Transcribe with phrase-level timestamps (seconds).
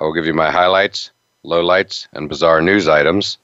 [0.00, 1.10] I will give you my highlights,
[1.44, 3.36] lowlights, and bizarre news items.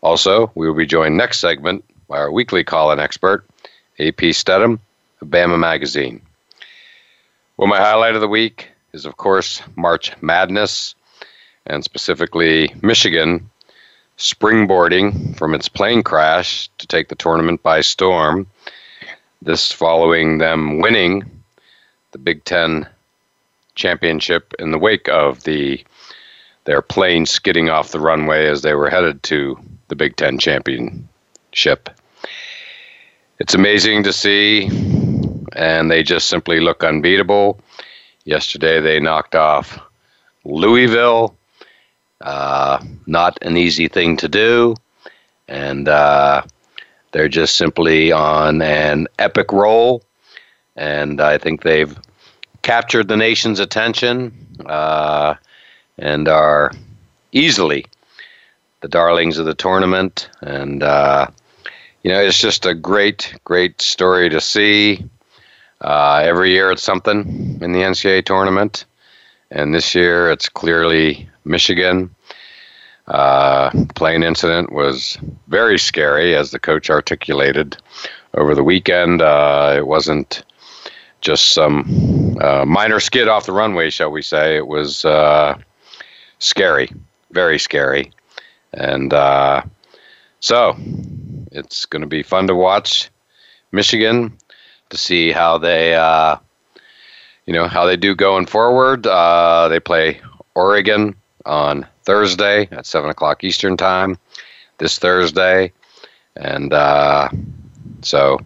[0.00, 3.46] Also, we will be joined next segment by our weekly call-in expert,
[4.00, 4.80] AP Stedham
[5.20, 6.20] of Bama Magazine.
[7.56, 10.96] Well, my highlight of the week is, of course, March Madness,
[11.66, 13.48] and specifically Michigan
[14.18, 18.48] springboarding from its plane crash to take the tournament by storm.
[19.40, 21.30] This following them winning
[22.10, 22.88] the Big Ten
[23.76, 25.84] championship in the wake of the
[26.64, 29.58] their plane skidding off the runway as they were headed to
[29.88, 31.90] the Big Ten championship.
[33.38, 34.70] It's amazing to see,
[35.54, 37.60] and they just simply look unbeatable.
[38.24, 39.80] Yesterday they knocked off
[40.44, 41.36] Louisville.
[42.20, 44.76] Uh, not an easy thing to do,
[45.48, 46.42] and uh,
[47.10, 50.04] they're just simply on an epic roll.
[50.76, 51.98] And I think they've
[52.62, 54.32] captured the nation's attention
[54.66, 55.34] uh,
[55.98, 56.72] and are
[57.32, 57.86] easily
[58.80, 60.28] the darlings of the tournament.
[60.40, 61.28] And, uh,
[62.02, 65.04] you know, it's just a great, great story to see.
[65.80, 68.84] Uh, every year it's something in the NCAA tournament.
[69.50, 72.14] And this year it's clearly Michigan.
[73.08, 77.76] Uh, plane incident was very scary, as the coach articulated
[78.34, 79.20] over the weekend.
[79.20, 80.44] Uh, it wasn't
[81.20, 84.56] just some uh, minor skid off the runway, shall we say.
[84.56, 85.58] It was uh,
[86.42, 86.90] scary,
[87.30, 88.12] very scary.
[88.72, 89.62] And uh,
[90.40, 90.76] so
[91.50, 93.10] it's going to be fun to watch
[93.70, 94.36] Michigan
[94.90, 96.36] to see how they, uh,
[97.46, 99.06] you know, how they do going forward.
[99.06, 100.20] Uh, they play
[100.54, 101.14] Oregon
[101.46, 104.18] on Thursday at 7 o'clock Eastern Time
[104.78, 105.72] this Thursday.
[106.36, 107.28] And uh,
[108.02, 108.38] so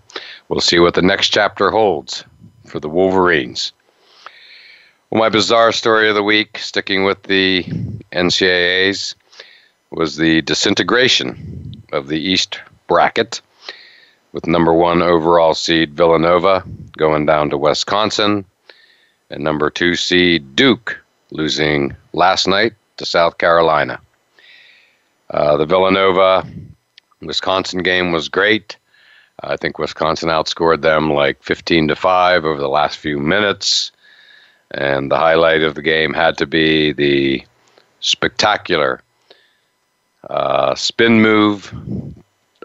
[0.49, 2.25] we'll see what the next chapter holds
[2.67, 3.73] for the Wolverines.
[5.11, 7.63] Well, my bizarre story of the week, sticking with the
[8.11, 9.15] NCAAs,
[9.91, 13.41] was the disintegration of the East bracket,
[14.33, 16.65] with number one overall seed Villanova
[16.99, 18.45] going down to Wisconsin,
[19.31, 20.99] and number two seed Duke
[21.31, 24.01] losing last night to South Carolina.
[25.31, 26.45] Uh, the Villanova
[27.23, 28.77] Wisconsin game was great.
[29.41, 33.93] I think Wisconsin outscored them like 15 to 5 over the last few minutes.
[34.73, 37.45] And the highlight of the game had to be the
[38.01, 39.01] spectacular
[40.29, 41.73] uh, spin move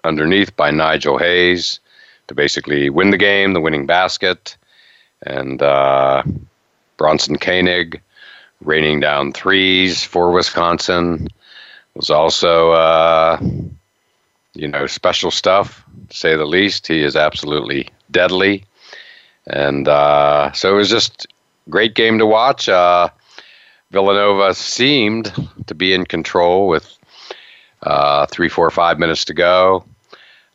[0.03, 1.79] underneath by Nigel Hayes
[2.27, 4.57] to basically win the game, the winning basket.
[5.23, 6.23] And uh,
[6.97, 8.01] Bronson Koenig
[8.63, 11.27] raining down threes for Wisconsin
[11.95, 13.39] was also, uh,
[14.53, 16.87] you know, special stuff, to say the least.
[16.87, 18.65] He is absolutely deadly.
[19.47, 21.27] And uh, so it was just
[21.69, 22.67] great game to watch.
[22.69, 23.09] Uh,
[23.91, 25.33] Villanova seemed
[25.67, 26.97] to be in control with
[27.83, 29.83] uh, three, four, five minutes to go.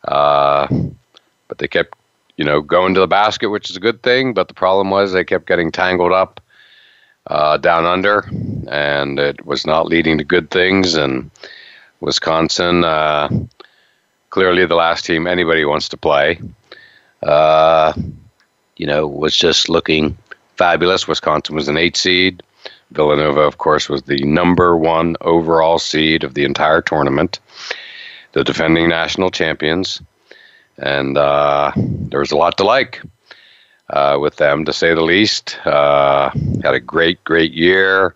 [0.07, 0.67] Uh,
[1.49, 1.97] but they kept,
[2.37, 4.35] you know, going to the basket, which is a good thing.
[4.35, 6.41] But the problem was they kept getting tangled up
[7.27, 8.29] uh, down under,
[8.69, 10.95] and it was not leading to good things.
[10.95, 11.31] And
[12.01, 13.29] Wisconsin, uh,
[14.31, 16.41] clearly the last team anybody wants to play.
[17.23, 17.93] Uh,
[18.77, 20.17] you know, was just looking
[20.57, 21.09] fabulous.
[21.09, 22.43] Wisconsin was an eight seed.
[22.91, 27.41] Villanova, of course, was the number one overall seed of the entire tournament,
[28.33, 30.01] the defending national champions.
[30.79, 33.03] And uh, there was a lot to like
[33.91, 35.59] uh, with them, to say the least.
[35.67, 36.31] Uh,
[36.63, 38.15] had a great, great year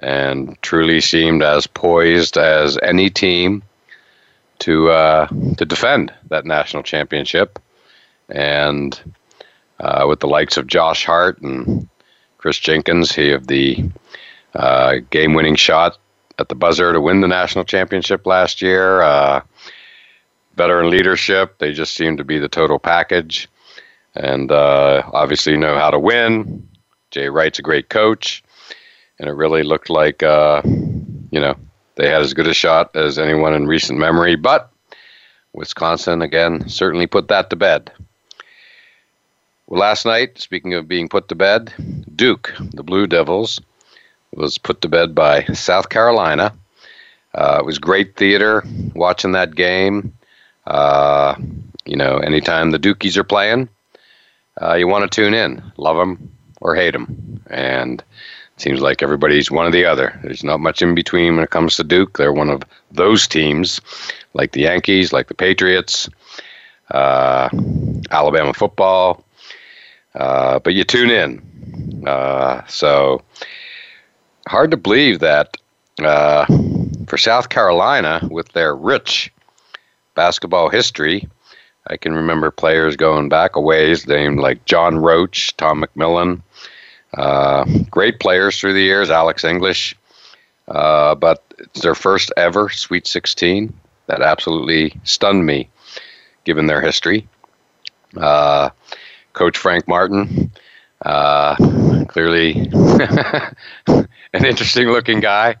[0.00, 3.62] and truly seemed as poised as any team
[4.58, 7.58] to uh, to defend that national championship.
[8.28, 8.98] And
[9.84, 11.88] uh, with the likes of Josh Hart and
[12.38, 13.90] Kris Jenkins, he of the
[14.54, 15.98] uh, game-winning shot
[16.38, 19.02] at the buzzer to win the national championship last year.
[19.02, 19.42] Uh,
[20.56, 23.48] veteran leadership, they just seem to be the total package,
[24.14, 26.66] and uh, obviously know how to win.
[27.10, 28.42] Jay Wright's a great coach,
[29.18, 31.56] and it really looked like uh, you know
[31.96, 34.36] they had as good a shot as anyone in recent memory.
[34.36, 34.72] But
[35.52, 37.92] Wisconsin again certainly put that to bed.
[39.68, 41.72] Last night, speaking of being put to bed,
[42.14, 43.60] Duke, the Blue Devils,
[44.34, 46.52] was put to bed by South Carolina.
[47.34, 48.62] Uh, it was great theater
[48.94, 50.12] watching that game.
[50.66, 51.34] Uh,
[51.86, 53.70] you know, anytime the Dukies are playing,
[54.60, 59.02] uh, you want to tune in, love them or hate them, and it seems like
[59.02, 60.18] everybody's one or the other.
[60.22, 62.18] There's not much in between when it comes to Duke.
[62.18, 62.62] They're one of
[62.92, 63.80] those teams,
[64.34, 66.08] like the Yankees, like the Patriots,
[66.90, 67.48] uh,
[68.10, 69.23] Alabama football.
[70.14, 72.06] Uh, but you tune in.
[72.06, 73.22] Uh, so
[74.46, 75.56] hard to believe that
[76.02, 76.46] uh,
[77.06, 79.32] for South Carolina, with their rich
[80.14, 81.28] basketball history,
[81.86, 86.42] I can remember players going back a ways named like John Roche, Tom McMillen,
[87.16, 89.96] uh, great players through the years, Alex English.
[90.66, 93.72] Uh, but it's their first ever Sweet 16.
[94.06, 95.68] That absolutely stunned me,
[96.44, 97.26] given their history.
[98.16, 98.70] Uh,
[99.34, 100.50] Coach Frank Martin,
[101.04, 101.56] uh,
[102.08, 102.52] clearly
[103.86, 105.56] an interesting looking guy.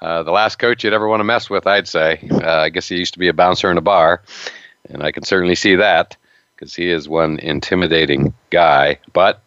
[0.00, 2.28] Uh, the last coach you'd ever want to mess with, I'd say.
[2.30, 4.22] Uh, I guess he used to be a bouncer in a bar,
[4.90, 6.16] and I can certainly see that
[6.54, 8.98] because he is one intimidating guy.
[9.12, 9.42] But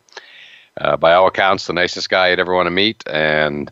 [0.79, 3.71] uh, by all accounts, the nicest guy you'd ever want to meet, and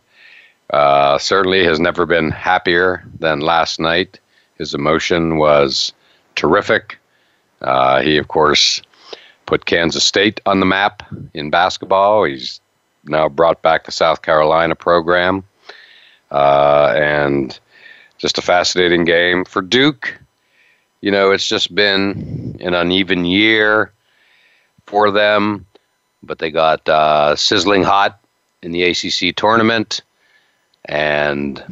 [0.69, 4.19] uh, certainly has never been happier than last night.
[4.57, 5.93] His emotion was
[6.35, 6.99] terrific.
[7.61, 8.81] Uh, he, of course,
[9.47, 11.01] put Kansas State on the map
[11.33, 12.25] in basketball.
[12.25, 12.61] He's
[13.05, 15.43] now brought back the South Carolina program.
[16.29, 17.59] Uh, and
[18.19, 20.19] just a fascinating game for Duke.
[21.01, 23.91] You know, it's just been an uneven year
[24.85, 25.65] for them,
[26.21, 28.19] but they got uh, sizzling hot
[28.61, 30.01] in the ACC tournament,
[30.85, 31.63] and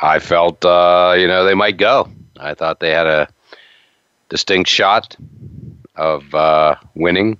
[0.00, 2.08] I felt, uh, you know, they might go.
[2.38, 3.28] I thought they had a
[4.28, 5.16] distinct shot
[5.96, 7.38] of uh, winning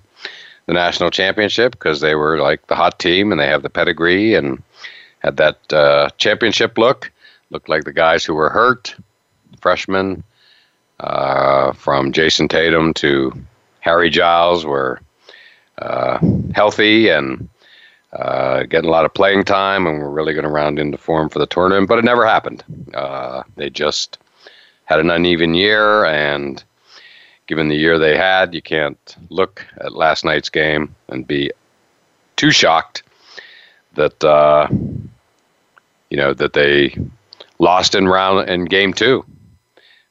[0.67, 4.35] the national championship because they were like the hot team and they have the pedigree
[4.35, 4.61] and
[5.19, 7.11] had that uh, championship look.
[7.49, 8.93] Looked like the guys who were hurt,
[9.61, 10.23] freshmen,
[10.99, 13.31] uh, from Jayson Tatum to
[13.79, 14.99] Harry Giles, were
[15.77, 16.19] uh,
[16.53, 17.47] healthy and
[18.11, 21.29] uh, getting a lot of playing time, and were really going to round into form
[21.29, 21.87] for the tournament.
[21.87, 22.63] But it never happened.
[22.93, 24.17] Uh, they just
[24.85, 26.61] had an uneven year, and
[27.47, 31.51] given the year they had, you can't look at last night's game and be
[32.35, 33.03] too shocked
[33.93, 34.67] that uh,
[36.09, 36.95] you know that they
[37.59, 39.25] lost in round in game two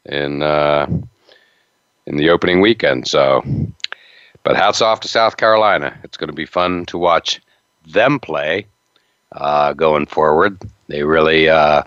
[0.05, 0.87] in uh,
[2.07, 3.07] in the opening weekend.
[3.07, 3.43] So,
[4.43, 5.97] but hats off to South Carolina.
[6.05, 7.41] It's going to be fun to watch
[7.87, 8.67] them play
[9.33, 10.59] uh, going forward.
[10.89, 11.83] They really uh,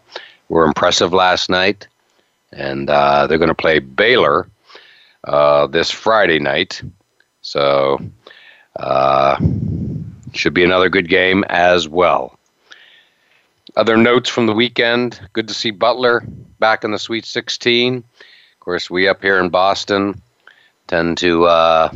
[0.48, 1.88] were impressive last night,
[2.52, 4.48] and uh, they're going to play Baylor
[5.24, 6.82] uh, this Friday night.
[7.42, 8.00] So,
[8.78, 9.38] uh,
[10.34, 12.38] should be another good game as well.
[13.76, 16.24] Other notes from the weekend good to see Butler
[16.60, 17.98] back in the Sweet 16.
[17.98, 18.04] Of
[18.60, 20.22] course, we up here in Boston
[20.88, 21.92] tend to uh,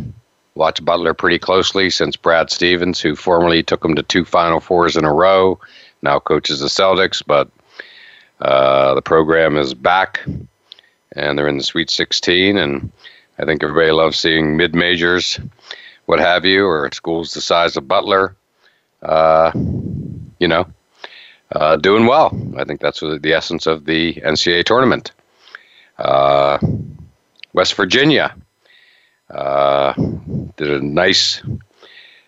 [0.55, 4.95] watch Butler pretty closely since Brad Stevens, who formerly took them to two Final Fours
[4.95, 5.59] in a row,
[6.01, 7.49] now coaches the Celtics, but
[8.39, 10.21] uh, the program is back
[11.15, 12.57] and they're in the Sweet 16.
[12.57, 12.91] And
[13.37, 15.39] I think everybody loves seeing mid majors,
[16.05, 18.35] what have you, or schools the size of Butler.
[19.01, 19.51] Uh,
[20.39, 20.65] you know,
[21.51, 22.31] uh, doing well.
[22.57, 25.11] I think that's the essence of the NCAA tournament.
[25.97, 26.57] Uh,
[27.53, 28.35] West Virginia
[29.29, 29.93] uh,
[30.57, 31.41] did a nice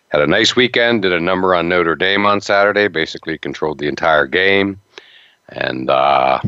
[0.09, 1.01] had a nice weekend.
[1.01, 2.87] Did a number on Notre Dame on Saturday.
[2.87, 4.79] Basically controlled the entire game,
[5.49, 6.39] and uh,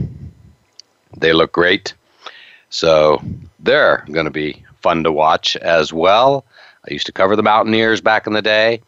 [1.18, 1.94] they look great.
[2.70, 3.22] So
[3.68, 6.46] they're going to be fun to watch as well.
[6.90, 8.82] I used to cover the Mountaineers back in the day,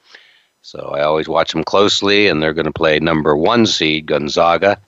[0.62, 4.80] so I always watch them closely, and they're going to play number one seed Gonzaga.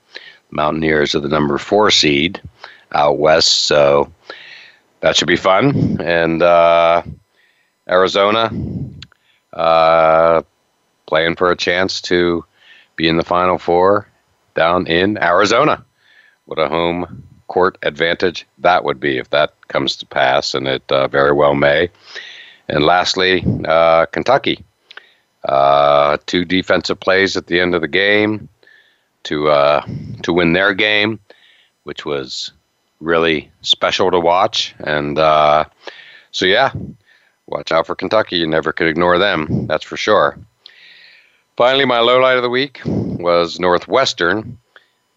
[0.50, 2.40] Mountaineers are the number four seed
[2.92, 4.10] out west, so
[5.00, 6.00] that should be fun.
[6.00, 7.02] And uh,
[7.88, 8.50] Arizona
[9.52, 10.42] uh,
[11.06, 12.44] playing for a chance to
[12.96, 14.08] be in the Final Four
[14.54, 15.84] down in Arizona.
[16.46, 20.82] What a home court advantage that would be if that comes to pass, and it
[20.90, 21.90] uh, very well may.
[22.68, 24.64] And lastly, uh, Kentucky.
[25.44, 28.48] Uh, two defensive plays at the end of the game
[29.24, 29.84] to uh,
[30.22, 31.18] to win their game,
[31.82, 32.52] which was
[33.00, 34.74] really special to watch.
[34.78, 35.64] And uh,
[36.30, 36.72] so, yeah,
[37.46, 38.36] watch out for Kentucky.
[38.36, 39.66] You never could ignore them.
[39.66, 40.38] That's for sure.
[41.56, 44.58] Finally, my low light of the week was Northwestern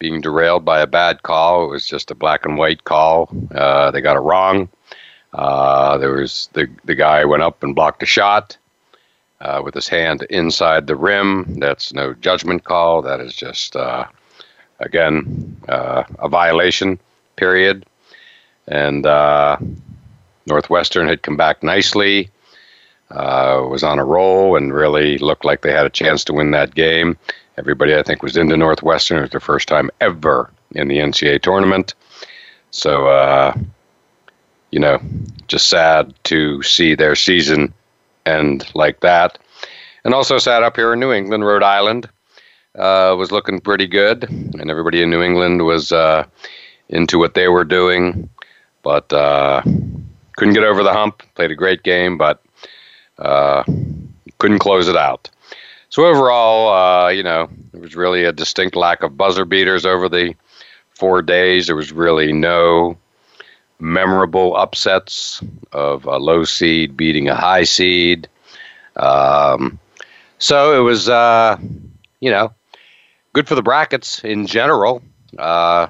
[0.05, 1.63] being derailed by a bad call.
[1.63, 3.27] It was just a black and white call.
[3.49, 4.69] Uh, they got it wrong.
[5.33, 8.55] Uh, there was the the guy went up and blocked a shot
[9.41, 11.55] uh, with his hand inside the rim.
[11.59, 13.01] That's no judgment call.
[13.01, 14.05] That is just uh,
[14.79, 16.99] again uh, a violation.
[17.35, 17.83] Period.
[18.67, 19.57] And uh,
[20.45, 22.29] Northwestern had come back nicely.
[23.09, 26.75] was on a roll and really looked like they had a chance to win that
[26.75, 27.17] game.
[27.57, 29.17] Everybody, I think, was into Northwestern.
[29.17, 31.93] It was their first time ever in the NCAA tournament.
[32.71, 33.55] So, uh,
[34.71, 34.99] you know,
[35.47, 37.73] just sad to see their season
[38.25, 39.37] end like that.
[40.03, 42.09] And also sad up here in New England, Rhode Island
[42.77, 46.25] uh, was looking pretty good, and everybody in New England was uh,
[46.89, 48.29] into what they were doing,
[48.83, 49.61] but uh,
[50.35, 51.23] couldn't get over the hump.
[51.35, 52.43] Played a great game, but
[53.17, 53.63] uh,
[54.37, 55.29] couldn't close it out.
[55.95, 60.09] So overall, uh, you know, there was really a distinct lack of buzzer beaters over
[60.09, 60.35] the
[60.89, 61.67] four days.
[61.67, 62.97] There was really no
[63.79, 68.27] memorable upsets of a low seed beating a high seed.
[68.97, 69.79] Um,
[70.37, 71.57] so it was, uh,
[72.19, 72.53] you know,
[73.31, 75.01] good for the brackets in general.
[75.39, 75.87] Uh,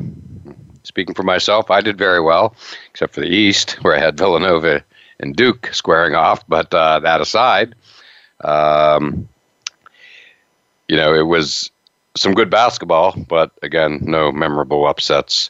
[0.84, 2.56] speaking for myself, I did very well,
[2.92, 4.84] except for the East, where I had Villanova
[5.20, 6.48] and Duke squaring off.
[6.48, 7.74] But uh, that aside,
[8.42, 9.28] um,
[10.88, 11.70] you know, it was
[12.16, 15.50] some good basketball, but again, no memorable upsets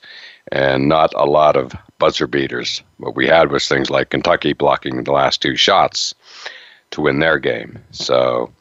[0.52, 2.82] and not a lot of buzzer beaters.
[2.98, 6.14] What we had was things like Kentucky blocking the last two shots
[6.92, 7.80] to win their game.
[7.92, 8.52] So,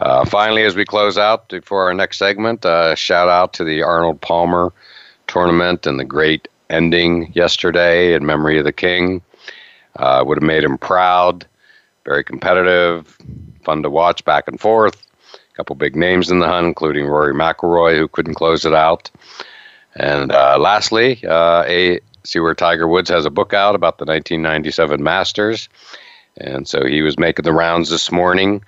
[0.00, 3.82] uh, finally, as we close out before our next segment, uh, shout out to the
[3.82, 4.72] Arnold Palmer
[5.26, 9.22] tournament and the great ending yesterday in memory of the King.
[9.96, 11.46] Uh, would have made him proud.
[12.04, 13.16] Very competitive,
[13.62, 15.06] fun to watch back and forth.
[15.52, 19.10] A couple big names in the hunt, including Rory McIlroy, who couldn't close it out.
[19.94, 24.04] And uh, lastly, uh, a see where Tiger Woods has a book out about the
[24.04, 25.68] 1997 Masters,
[26.38, 28.64] and so he was making the rounds this morning.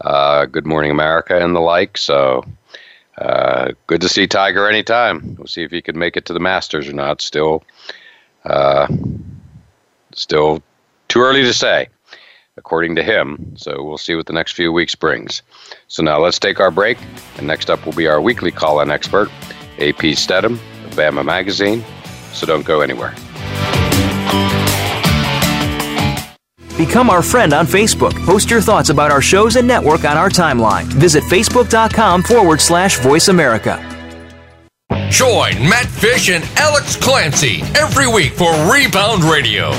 [0.00, 1.98] Uh, Good Morning America and the like.
[1.98, 2.42] So
[3.18, 5.36] uh, good to see Tiger anytime.
[5.36, 7.20] We'll see if he can make it to the Masters or not.
[7.20, 7.62] Still,
[8.44, 8.88] uh,
[10.12, 10.62] still
[11.08, 11.88] too early to say,
[12.60, 13.54] according to him.
[13.56, 15.42] So we'll see what the next few weeks brings.
[15.88, 16.98] So now let's take our break,
[17.38, 19.30] and next up will be our weekly call-in expert,
[19.78, 21.82] AP Stedham of Bama Magazine.
[22.32, 23.14] So don't go anywhere.
[26.76, 28.14] Become our friend on Facebook.
[28.24, 30.84] Post your thoughts about our shows and network on our timeline.
[30.84, 33.99] Visit facebook.com forward slash voice America.
[35.10, 39.70] Join Matt Fish and Alex Clancy every week for Rebound Radio.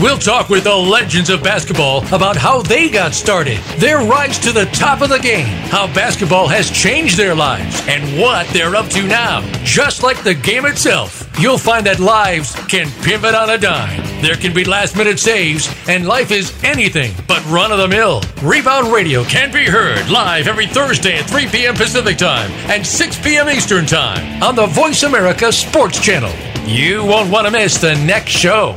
[0.00, 4.50] We'll talk with the legends of basketball about how they got started, their rise to
[4.50, 8.88] the top of the game, how basketball has changed their lives, and what they're up
[8.88, 9.42] to now.
[9.62, 14.02] Just like the game itself, you'll find that lives can pivot on a dime.
[14.22, 18.22] There can be last minute saves, and life is anything but run of the mill.
[18.42, 21.74] Rebound Radio can be heard live every Thursday at 3 p.m.
[21.74, 23.48] Pacific Time and 6 p.m.
[23.48, 26.32] Eastern Time on the Voice America Sports Channel.
[26.66, 28.76] You won't want to miss the next show.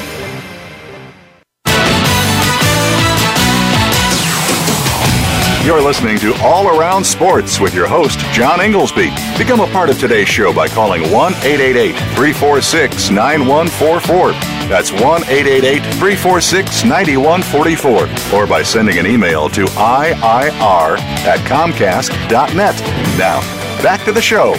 [5.63, 9.11] You're listening to All Around Sports with your host, John Inglesby.
[9.37, 14.31] Become a part of today's show by calling 1 888 346 9144.
[14.67, 18.39] That's 1 888 346 9144.
[18.39, 22.75] Or by sending an email to IIR at Comcast.net.
[23.19, 23.41] Now,
[23.83, 24.55] back to the show.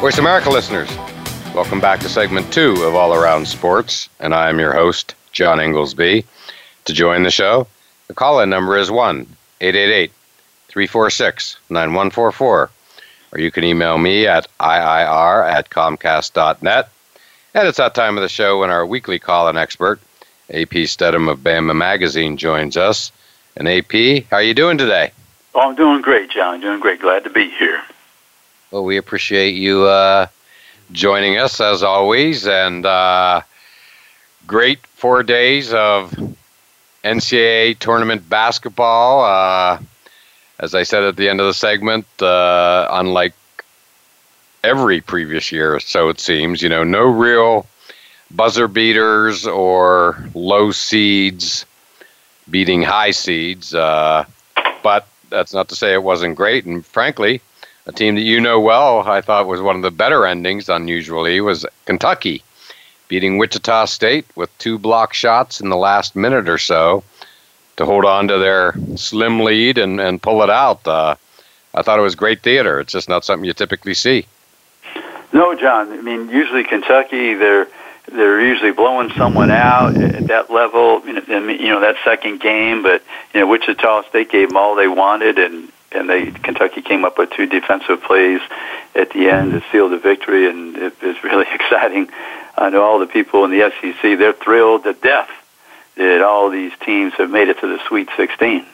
[0.00, 0.90] Voice America listeners,
[1.54, 5.60] welcome back to segment two of All Around Sports, and I am your host, John
[5.60, 6.24] Inglesby.
[6.86, 7.68] To join the show,
[8.08, 10.12] the call in number is 1 888
[10.68, 12.70] 346 9144.
[13.32, 16.88] Or you can email me at IIR at Comcast.net.
[17.54, 20.00] And it's that time of the show when our weekly call in expert,
[20.52, 23.12] AP Stedham of Bama Magazine, joins us.
[23.56, 25.12] And AP, how are you doing today?
[25.54, 26.60] Oh, I'm doing great, John.
[26.60, 27.00] Doing great.
[27.00, 27.82] Glad to be here.
[28.70, 30.28] Well, we appreciate you uh,
[30.92, 32.46] joining us as always.
[32.46, 33.42] And uh,
[34.46, 36.14] great four days of
[37.04, 39.24] NCAA tournament basketball.
[39.24, 39.78] Uh,
[40.58, 43.32] as I said at the end of the segment, uh, unlike
[44.62, 47.66] every previous year, so it seems, you know, no real
[48.30, 51.64] buzzer beaters or low seeds
[52.50, 53.74] beating high seeds.
[53.74, 54.24] Uh,
[54.82, 56.66] but that's not to say it wasn't great.
[56.66, 57.40] And frankly,
[57.86, 61.40] a team that you know well, I thought was one of the better endings, unusually,
[61.40, 62.42] was Kentucky
[63.10, 67.02] beating Wichita State with two block shots in the last minute or so
[67.76, 70.86] to hold on to their slim lead and, and pull it out.
[70.86, 71.16] Uh,
[71.74, 72.78] I thought it was great theater.
[72.78, 74.26] It's just not something you typically see.
[75.32, 75.92] No, John.
[75.92, 77.66] I mean, usually Kentucky, they're
[78.12, 81.02] they're usually blowing someone out at that level.
[81.06, 83.02] You know, that second game, but
[83.34, 87.18] you know Wichita State gave them all they wanted, and and they Kentucky came up
[87.18, 88.40] with two defensive plays
[88.94, 92.08] at the end to seal the victory, and it was really exciting.
[92.60, 95.30] I know all the people in the SEC; they're thrilled to death
[95.96, 98.64] that all these teams have made it to the Sweet 16.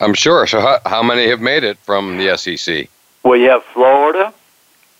[0.00, 0.46] I'm sure.
[0.46, 2.88] So, how, how many have made it from the SEC?
[3.22, 4.32] Well, you have Florida,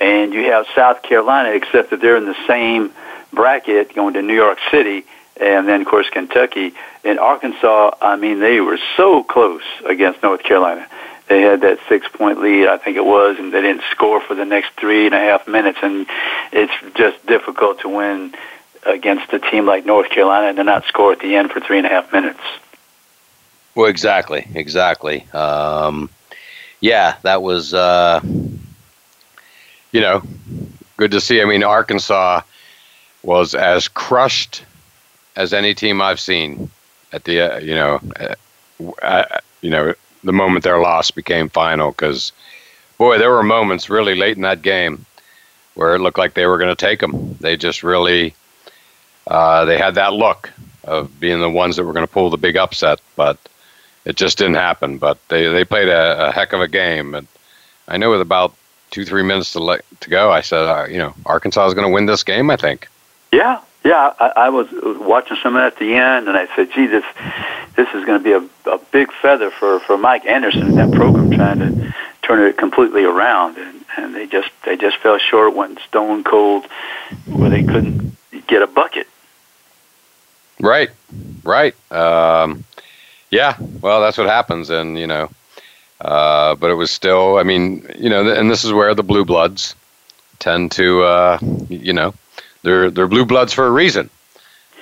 [0.01, 2.93] and you have South Carolina, except that they're in the same
[3.33, 5.05] bracket going to New York City,
[5.39, 6.73] and then, of course, Kentucky.
[7.05, 10.87] And Arkansas, I mean, they were so close against North Carolina.
[11.29, 14.35] They had that six point lead, I think it was, and they didn't score for
[14.35, 15.79] the next three and a half minutes.
[15.83, 16.07] And
[16.53, 18.35] it's just difficult to win
[18.85, 21.79] against a team like North Carolina and to not score at the end for three
[21.79, 22.41] and a half minutes.
[23.75, 25.27] Well, exactly, exactly.
[25.33, 26.09] Um,
[26.81, 28.21] yeah, that was, uh,
[29.93, 30.23] you know,
[30.97, 31.43] good to see.
[31.43, 32.43] I mean, Arkansas
[33.23, 34.65] was as crushed
[35.35, 36.71] as any team I've seen
[37.13, 38.35] at the, uh, you know, uh,
[39.03, 42.33] uh you know, the moment their loss became final because,
[42.99, 45.05] boy, there were moments really late in that game
[45.75, 47.37] where it looked like they were going to take them.
[47.41, 48.35] They just really,
[49.27, 50.51] uh, they had that look
[50.85, 53.39] of being the ones that were going to pull the big upset, but
[54.05, 54.99] it just didn't happen.
[54.99, 57.27] But they they played a, a heck of a game, and
[57.89, 58.55] I know with about
[58.91, 61.87] two three minutes to le- to go, I said, uh, you know, Arkansas is going
[61.87, 62.51] to win this game.
[62.51, 62.89] I think.
[63.33, 64.13] Yeah, yeah.
[64.19, 67.05] I, I was watching some of that at the end, and I said, gee, this
[67.77, 70.93] this is going to be a, a big feather for for Mike Anderson and that
[70.93, 75.55] program trying to turn it completely around, and and they just they just fell short,
[75.55, 76.67] went stone cold,
[77.27, 79.07] where they couldn't get a bucket.
[80.59, 80.91] Right,
[81.45, 81.75] right.
[81.93, 82.65] Um,
[83.31, 85.31] yeah, well, that's what happens, and you know,
[86.01, 87.39] uh, but it was still.
[87.39, 89.75] I mean, you know, and this is where the blue bloods
[90.39, 92.15] tend to, uh, you know,
[92.67, 94.11] they're they're blue bloods for a reason,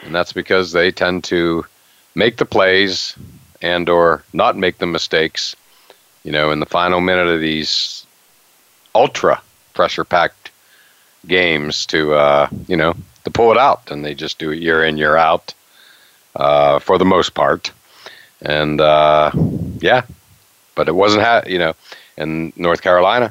[0.05, 1.67] and that's because they tend to
[2.15, 3.15] make the plays
[3.61, 5.55] and or not make the mistakes.
[6.25, 8.07] You know, in the final minute of these
[8.95, 9.43] ultra
[9.75, 10.51] pressure packed
[11.27, 12.95] games to, uh, you know,
[13.25, 15.53] to pull it out, and they just do it year in year out
[16.37, 17.71] uh, for the most part.
[18.41, 19.31] And uh,
[19.81, 20.03] yeah,
[20.75, 21.75] but it wasn't, ha- you know,
[22.17, 23.31] in North Carolina,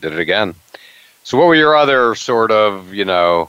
[0.00, 0.54] did it again.
[1.22, 3.48] So, what were your other sort of, you know,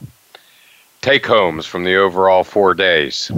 [1.02, 3.30] take homes from the overall four days?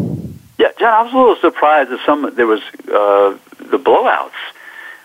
[0.58, 4.30] Yeah, John, I was a little surprised that some there was uh, the blowouts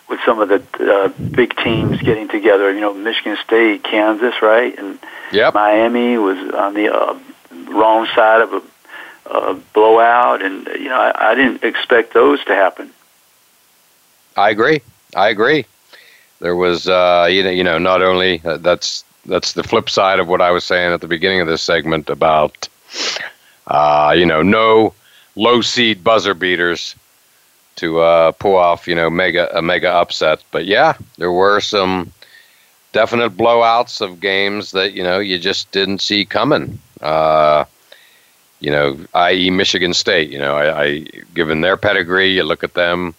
[0.08, 2.72] with some of the uh, big teams getting together.
[2.72, 5.00] You know, Michigan State, Kansas, right, and
[5.32, 5.56] yep.
[5.56, 7.18] Miami was on the uh,
[7.72, 8.62] wrong side of a
[9.32, 12.92] uh, blowout, and you know I, I didn't expect those to happen.
[14.38, 14.82] I agree.
[15.16, 15.66] I agree.
[16.40, 20.20] There was, uh, you know, you know, not only uh, that's that's the flip side
[20.20, 22.68] of what I was saying at the beginning of this segment about,
[23.68, 24.94] uh, you know, no
[25.36, 26.96] low seed buzzer beaters
[27.78, 30.44] to uh, pull off, you know, mega a mega upset.
[30.52, 32.12] But yeah, there were some
[32.92, 36.80] definite blowouts of games that you know you just didn't see coming.
[37.02, 37.64] Uh,
[38.60, 40.30] you know, i.e., Michigan State.
[40.30, 43.16] You know, I, I given their pedigree, you look at them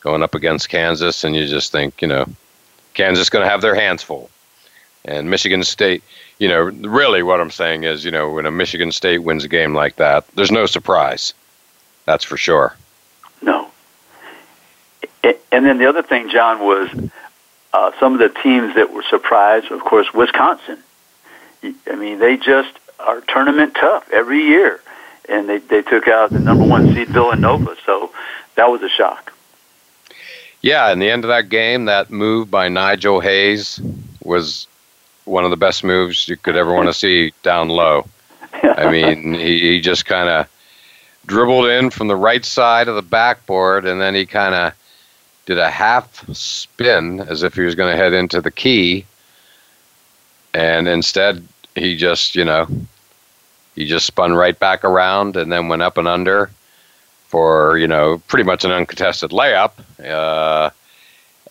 [0.00, 2.26] going up against Kansas, and you just think, you know,
[2.92, 4.30] Kansas going to have their hands full.
[5.04, 6.02] And Michigan State,
[6.38, 9.48] you know, really what I'm saying is, you know, when a Michigan State wins a
[9.48, 11.34] game like that, there's no surprise.
[12.06, 12.74] That's for sure.
[13.42, 13.70] No.
[15.22, 16.88] And then the other thing, John, was
[17.72, 20.78] uh, some of the teams that were surprised, of course, Wisconsin.
[21.62, 24.80] I mean, they just are tournament tough every year.
[25.28, 27.76] And they, they took out the number one seed Villanova.
[27.86, 28.10] So
[28.56, 29.32] that was a shock.
[30.60, 33.80] Yeah, in the end of that game, that move by Nigel Hayes
[34.22, 34.66] was
[35.24, 38.06] one of the best moves you could ever want to see down low.
[38.62, 40.48] I mean, he, he just kind of
[41.26, 44.72] dribbled in from the right side of the backboard, and then he kind of
[45.46, 49.04] did a half spin as if he was going to head into the key.
[50.54, 52.66] And instead, he just, you know,
[53.74, 56.50] he just spun right back around and then went up and under
[57.28, 59.72] for, you know, pretty much an uncontested layup.
[60.02, 60.70] Uh,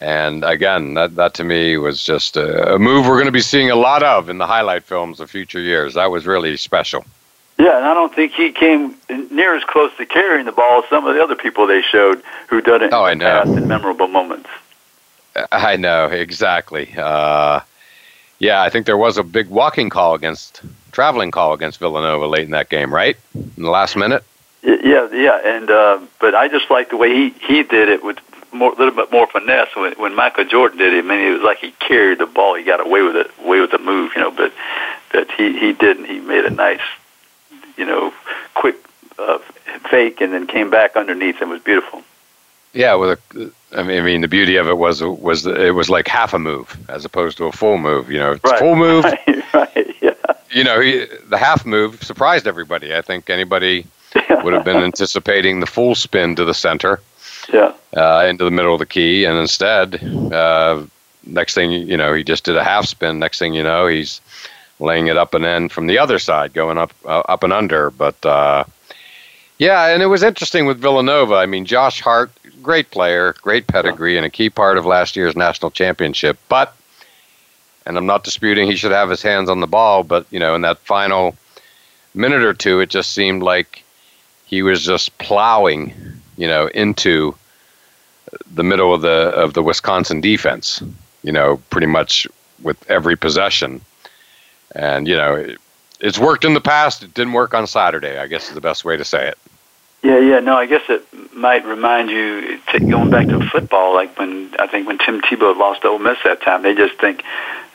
[0.04, 3.40] and again, that, that to me was just a, a move we're going to be
[3.40, 5.94] seeing a lot of in the highlight films of future years.
[5.94, 7.06] That was really special.
[7.58, 8.96] Yeah, and I don't think he came
[9.32, 12.22] near as close to carrying the ball as some of the other people they showed
[12.48, 14.50] who done it oh, in the past in memorable moments.
[15.54, 16.94] I know exactly.
[16.98, 17.62] Uh,
[18.40, 20.62] yeah, I think there was a big walking call against
[20.92, 23.16] traveling call against Villanova late in that game, right?
[23.34, 24.24] In the last minute.
[24.64, 28.18] Yeah, yeah, and uh, but I just like the way he he did it with
[28.54, 31.04] more a little bit more finesse when when Michael Jordan did it.
[31.04, 32.56] I mean, it was like he carried the ball.
[32.56, 34.32] He got away with it, away with the move, you know.
[34.32, 34.54] But
[35.12, 36.06] but he he didn't.
[36.06, 36.82] He made a nice,
[37.78, 38.14] you know,
[38.54, 38.76] quick
[39.18, 39.40] uh,
[39.90, 42.04] fake and then came back underneath and was beautiful.
[42.74, 45.90] Yeah, with a, I mean, I mean, the beauty of it was was it was
[45.90, 48.10] like half a move as opposed to a full move.
[48.10, 48.60] You know, it's right.
[48.60, 49.06] full move.
[49.54, 50.14] Right, right, yeah.
[50.50, 52.96] You know, he, the half move surprised everybody.
[52.96, 53.86] I think anybody
[54.44, 57.00] would have been anticipating the full spin to the center
[57.52, 57.74] yeah.
[57.96, 60.04] uh, into the middle of the key, and instead,
[60.34, 60.84] uh,
[61.26, 63.20] next thing you know, he just did a half spin.
[63.20, 64.22] Next thing you know, he's
[64.80, 67.90] laying it up and in from the other side, going up uh, up and under.
[67.92, 68.64] But uh,
[69.58, 71.36] yeah, and it was interesting with Villanova.
[71.36, 75.36] I mean, Josh Hart, great player, great pedigree, and a key part of last year's
[75.36, 76.38] national championship.
[76.50, 76.76] But,
[77.86, 80.56] and I'm not disputing he should have his hands on the ball, but you know,
[80.56, 81.36] in that final
[82.14, 83.84] minute or two, it just seemed like
[84.46, 85.94] he was just plowing
[86.38, 87.36] you know, into
[88.54, 90.82] the middle of the of the Wisconsin defense.
[91.24, 92.28] You know, pretty much
[92.62, 93.82] with every possession,
[94.76, 95.60] and you know, it,
[96.00, 97.04] it's worked in the past.
[97.04, 98.18] It didn't work on Saturday.
[98.18, 99.38] I guess is the best way to say it.
[100.04, 104.20] Yeah, yeah, no, I guess it might remind you to, going back to football, like
[104.20, 107.24] when I think when Tim Tebow lost to Ole Miss that time, they just think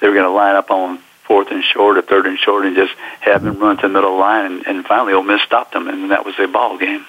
[0.01, 2.77] they were going to line up on fourth and short or third and short and
[2.77, 5.89] just have them run to the middle line, and, and finally Ole Miss stopped them,
[5.89, 7.07] and that was their ball game.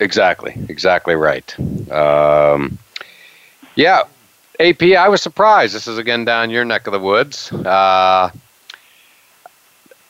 [0.00, 1.58] Exactly, exactly right.
[1.90, 2.78] Um,
[3.74, 4.02] yeah,
[4.58, 5.74] AP, I was surprised.
[5.74, 7.52] This is again down your neck of the woods.
[7.52, 8.30] Uh,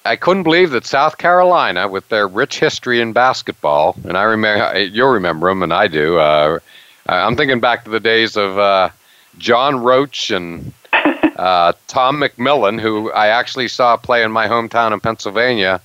[0.05, 4.81] I couldn't believe that South Carolina, with their rich history in basketball, and I remember
[4.81, 6.19] you'll remember them, and I do.
[6.19, 6.59] Uh,
[7.07, 8.91] I'm thinking back to the days of uh,
[9.39, 15.01] John Roche and uh, Tom McMillen, who I actually saw play in my hometown in
[15.01, 15.81] Pennsylvania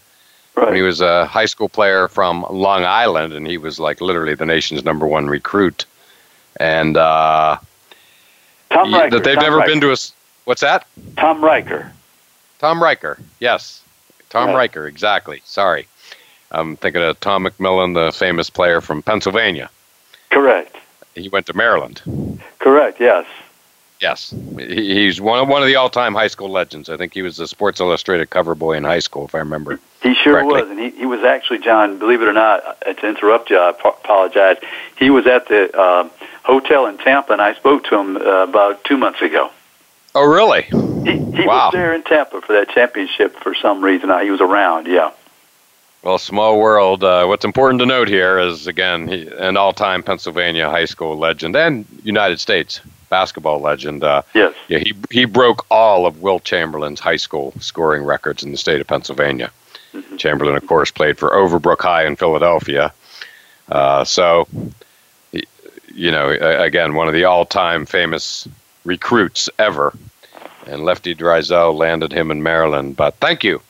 [0.57, 0.73] Right.
[0.75, 4.45] He was a high school player from Long Island, and he was like literally the
[4.45, 5.85] nation's number one recruit.
[6.59, 7.59] And uh,
[8.71, 9.11] Tom Riker.
[9.11, 9.71] that they've Tom never Riker.
[9.71, 9.97] been to a.
[10.45, 10.87] What's that?
[11.15, 11.91] Tom Riker.
[12.59, 13.19] Tom Riker.
[13.39, 13.83] Yes,
[14.31, 14.55] Tom Yeah.
[14.55, 14.87] Riker.
[14.87, 15.41] Exactly.
[15.45, 15.87] Sorry,
[16.51, 19.69] I'm thinking of Tom McMillen, the famous player from Pennsylvania.
[20.31, 20.75] Correct.
[21.13, 22.01] He went to Maryland.
[22.59, 22.99] Correct.
[22.99, 23.25] Yes.
[24.01, 26.89] Yes, he's one of one of the all-time high school legends.
[26.89, 29.79] I think he was the Sports Illustrated cover boy in high school, if I remember.
[30.03, 30.61] He sure Correctly.
[30.61, 31.97] was, and he, he was actually John.
[31.97, 34.57] Believe it or not, uh, to interrupt you, I apologize.
[34.97, 36.07] He was at the uh,
[36.43, 39.49] hotel in Tampa, and I spoke to him uh, about two months ago.
[40.13, 40.63] Oh, really?
[41.03, 41.65] He, he Wow.
[41.67, 44.11] was there in Tampa for that championship for some reason.
[44.11, 44.87] Uh, He was around.
[44.87, 45.11] Yeah.
[46.03, 47.03] Well, small world.
[47.03, 51.55] Uh, what's important to note here is again he, an all-time Pennsylvania high school legend
[51.55, 52.79] and United States
[53.09, 54.03] basketball legend.
[54.03, 54.53] Uh, Yes.
[54.67, 58.79] yeah, he he broke all of Wilt Chamberlain's high school scoring records in the state
[58.79, 59.49] of Pennsylvania.
[60.17, 62.93] Chamberlain, of course, played for Overbrook High in Philadelphia.
[63.69, 64.47] Uh, so,
[65.93, 68.47] you know, again, one of the all-time famous
[68.85, 69.93] recruits ever.
[70.65, 72.95] And Lefty Driesell landed him in Maryland.
[72.95, 73.61] But thank you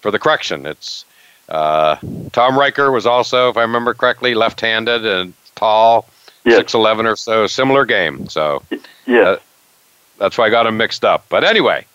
[0.00, 0.66] for the correction.
[0.66, 1.04] It's
[1.48, 1.96] uh,
[2.32, 6.08] Tom Riker was also, if I remember correctly, left-handed and tall,
[6.44, 7.46] six eleven or so.
[7.46, 8.28] Similar game.
[8.28, 8.62] So
[9.06, 9.26] Yes.
[9.26, 9.38] Uh,
[10.18, 11.24] that's why I got him mixed up.
[11.28, 11.86] But anyway,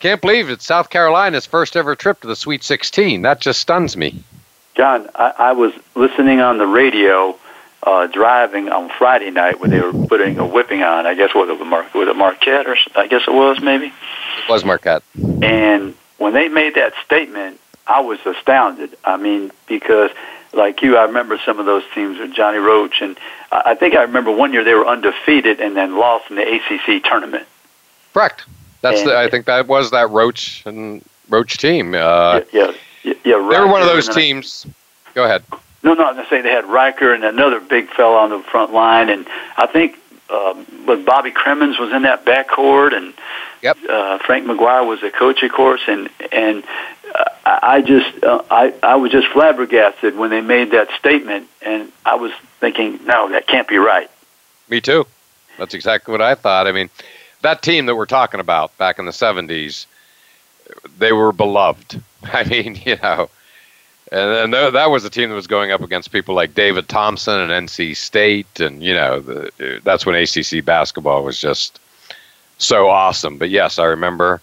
[0.00, 3.22] can't believe it's South Carolina's first ever trip to the Sweet 16.
[3.22, 4.24] That just stuns me.
[4.74, 7.38] John, I, I was listening on the radio
[7.82, 11.06] uh, driving on Friday night when they were putting a whipping on.
[11.06, 13.86] I guess was it Mar- was it Marquette or I guess it was maybe.
[13.86, 15.02] It was Marquette.
[15.42, 18.96] And when they made that statement, I was astounded.
[19.04, 20.10] I mean, because
[20.52, 23.18] like you, I remember some of those teams with Johnny Roche, and
[23.52, 27.04] I think I remember one year they were undefeated and then lost in the ACC
[27.04, 27.46] tournament.
[28.12, 28.44] Correct.
[28.82, 31.94] That's And- the, I think that was that Roach and Roach team.
[31.94, 33.34] Uh, yeah, yeah, yeah.
[33.34, 34.66] they were one of those teams.
[35.14, 35.42] Go ahead.
[35.82, 38.40] No, no, I'm going to say they had Riker and another big fella on the
[38.40, 39.96] front line, and I think
[40.28, 43.12] um, but Bobby Cremins was in that backcourt, and
[43.62, 43.76] Yep.
[43.88, 46.62] uh, Frank McGuire was the coach, of course, and and
[47.14, 51.48] uh, I I just uh, I I was just flabbergasted when they made that statement,
[51.62, 54.08] and I was thinking, no, that can't be right.
[54.68, 55.06] Me too.
[55.58, 56.66] That's exactly what I thought.
[56.68, 56.88] I mean,
[57.42, 59.86] that team that we're talking about back in the 70s,
[60.98, 62.02] they were beloved.
[62.22, 63.30] I mean, you know,
[64.12, 67.38] and then that was a team that was going up against people like David Thompson
[67.38, 71.78] and NC State, and you know, the, that's when ACC basketball was just
[72.58, 73.38] so awesome.
[73.38, 74.40] But yes, I remember.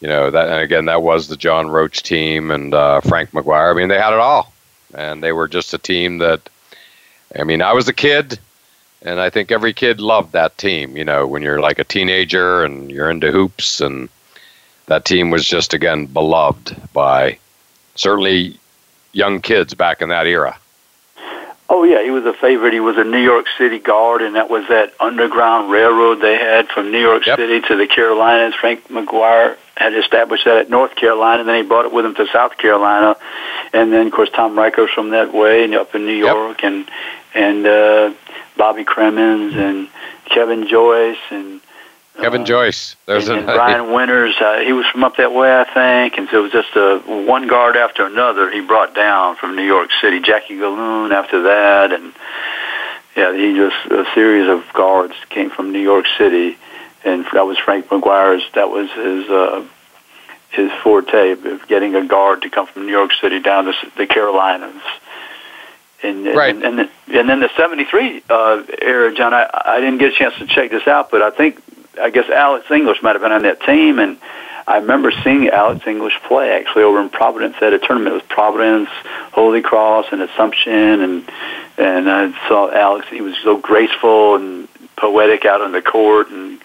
[0.00, 3.72] You know that, and again, that was the John Roche team and uh, Frank McGuire.
[3.72, 4.52] I mean, they had it all,
[4.94, 6.48] and they were just a team that.
[7.38, 8.38] I mean, I was a kid,
[9.02, 10.96] and I think every kid loved that team.
[10.96, 14.08] You know, when you're like a teenager and you're into hoops, and
[14.86, 17.38] that team was just again beloved by
[17.94, 18.58] certainly
[19.12, 20.56] young kids back in that era.
[21.70, 22.72] Oh yeah, he was a favorite.
[22.72, 26.68] He was a New York City guard, and that was that underground railroad they had
[26.68, 27.36] from New York Yep.
[27.38, 28.54] City to the Carolinas.
[28.54, 32.14] Frank McGuire had established that at North Carolina, and then he brought it with him
[32.14, 33.16] to South Carolina,
[33.74, 36.34] and then of course Tom Riker's from that way, and up in New Yep.
[36.34, 36.90] York, and
[37.34, 38.12] and uh,
[38.58, 39.88] Bobby Cremins and
[40.26, 41.62] Kevin Joyce and
[42.20, 45.32] Kevin uh, Joyce, there's and, and a Brian Winters, uh, he was from up that
[45.32, 48.94] way, I think, and so it was just uh, one guard after another he brought
[48.94, 50.20] down from New York City.
[50.20, 52.12] Jackie Gilloon after that, and
[53.16, 56.58] yeah, he just a series of guards came from New York City,
[57.04, 58.42] and that was Frank McGuire's.
[58.54, 59.64] That was his uh,
[60.50, 64.06] his forte of getting a guard to come from New York City down to the
[64.06, 64.82] Carolinas.
[66.02, 66.54] And, Right.
[66.54, 70.16] and, and, then- and then the 73 uh, era, John, I, I didn't get a
[70.16, 71.60] chance to check this out, but I think
[72.00, 74.18] I guess Alex English might have been on that team, and
[74.66, 78.10] I remember seeing Alex English play actually over in Providence at a tournament.
[78.10, 78.90] It was Providence,
[79.32, 81.30] Holy Cross, and Assumption, and
[81.78, 83.06] and I saw Alex.
[83.08, 86.60] He was so graceful and poetic out on the court, and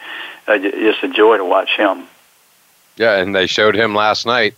[0.47, 2.03] j- just a joy to watch him.
[2.97, 4.55] yeah, and they showed him last night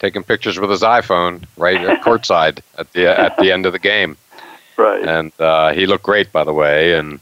[0.00, 3.78] taking pictures with his iPhone right at courtside at the at the end of the
[3.78, 4.16] game.
[4.76, 5.06] Right.
[5.06, 6.94] and uh, he looked great, by the way.
[6.94, 7.20] And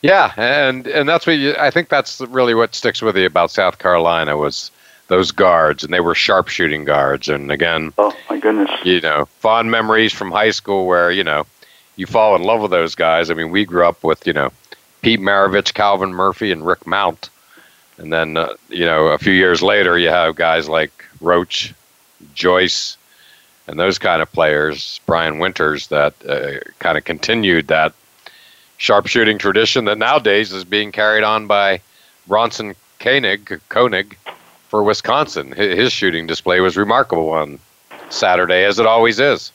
[0.00, 3.50] yeah, and and that's what you, I think that's really what sticks with you about
[3.50, 4.70] South Carolina was
[5.08, 7.28] those guards, and they were sharpshooting guards.
[7.28, 8.70] And again, oh my goodness.
[8.84, 11.46] you know, fond memories from high school where you know
[11.96, 13.30] you fall in love with those guys.
[13.30, 14.50] I mean, we grew up with you know
[15.02, 17.28] Pete Maravich, Calvin Murphy, and Rick Mount,
[17.98, 21.72] and then uh, you know a few years later you have guys like Roche,
[22.34, 22.96] Joyce,
[23.66, 27.92] and those kind of players, Brian Winters, that uh, kind of continued that
[28.76, 31.80] sharpshooting tradition that nowadays is being carried on by
[32.26, 34.18] Bronson Koenig, Koenig
[34.68, 35.52] for Wisconsin.
[35.52, 37.58] His shooting display was remarkable on
[38.10, 39.52] Saturday, as it always is.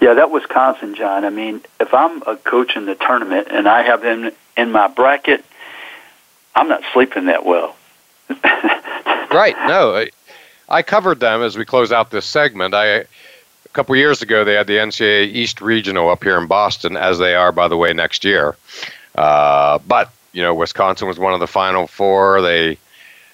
[0.00, 1.24] Yeah, that Wisconsin, John.
[1.24, 4.88] I mean, if I'm a coach in the tournament and I have them in my
[4.88, 5.44] bracket,
[6.54, 7.76] I'm not sleeping that well.
[9.32, 9.56] Right.
[9.66, 10.04] No,
[10.72, 12.74] I, covered them as we close out this segment.
[12.74, 13.06] I a
[13.72, 17.34] couple years ago they had the NCAA East Regional up here in Boston, as they
[17.34, 18.56] are, by the way, next year.
[19.14, 22.40] Uh, but you know, Wisconsin was one of the final four.
[22.40, 22.78] They,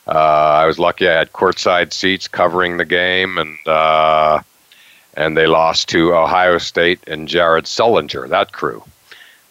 [0.07, 1.09] uh, I was lucky.
[1.09, 4.41] I had courtside seats covering the game, and uh,
[5.15, 8.83] and they lost to Ohio State and Jared Sullinger, that crew.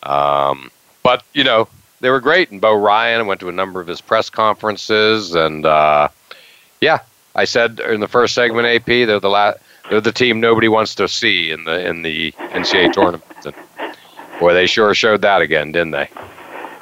[0.04, 0.72] Um,
[1.04, 1.68] but you know,
[2.02, 2.52] they were great.
[2.52, 6.10] And Bo Ryan went to a number of his press conferences, and uh,
[6.82, 7.00] yeah,
[7.38, 9.54] I said in the first segment, AP, they're the la-
[9.90, 13.24] they're the team nobody wants to see in the in the NCAA tournament.
[13.46, 13.56] And
[14.40, 16.10] boy, they sure showed that again, didn't they?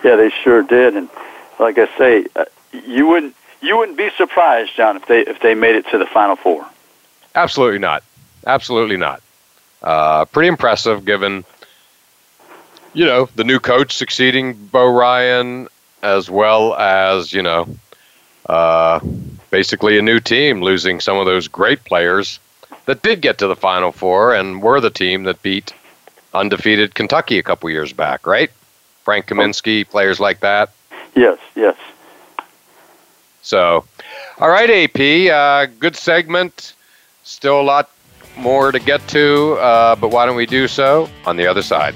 [0.03, 0.95] Yeah, they sure did.
[0.95, 1.09] And
[1.59, 5.55] like I say, uh, you wouldn't you wouldn't be surprised, John, if they if they
[5.55, 6.65] made it to the Final Four.
[7.35, 8.03] Absolutely not.
[8.47, 9.21] Absolutely not.
[9.83, 11.43] Uh, pretty impressive, given
[12.93, 15.67] you know the new coach succeeding Bo Ryan,
[16.01, 17.67] as well as you know
[18.47, 18.99] uh,
[19.55, 22.41] basically a new team losing some of those great players
[22.87, 25.73] that did get to the Final Four and were the team that beat
[26.33, 28.51] undefeated Kentucky a couple years back, right?
[29.05, 30.71] Frank Kaminsky, players like that.
[31.15, 31.77] Yes, yes.
[33.43, 33.85] So,
[34.39, 36.73] all right, AP, uh, good segment.
[37.23, 37.89] Still a lot
[38.35, 41.95] more to get to, uh, but why don't we do so on the other side?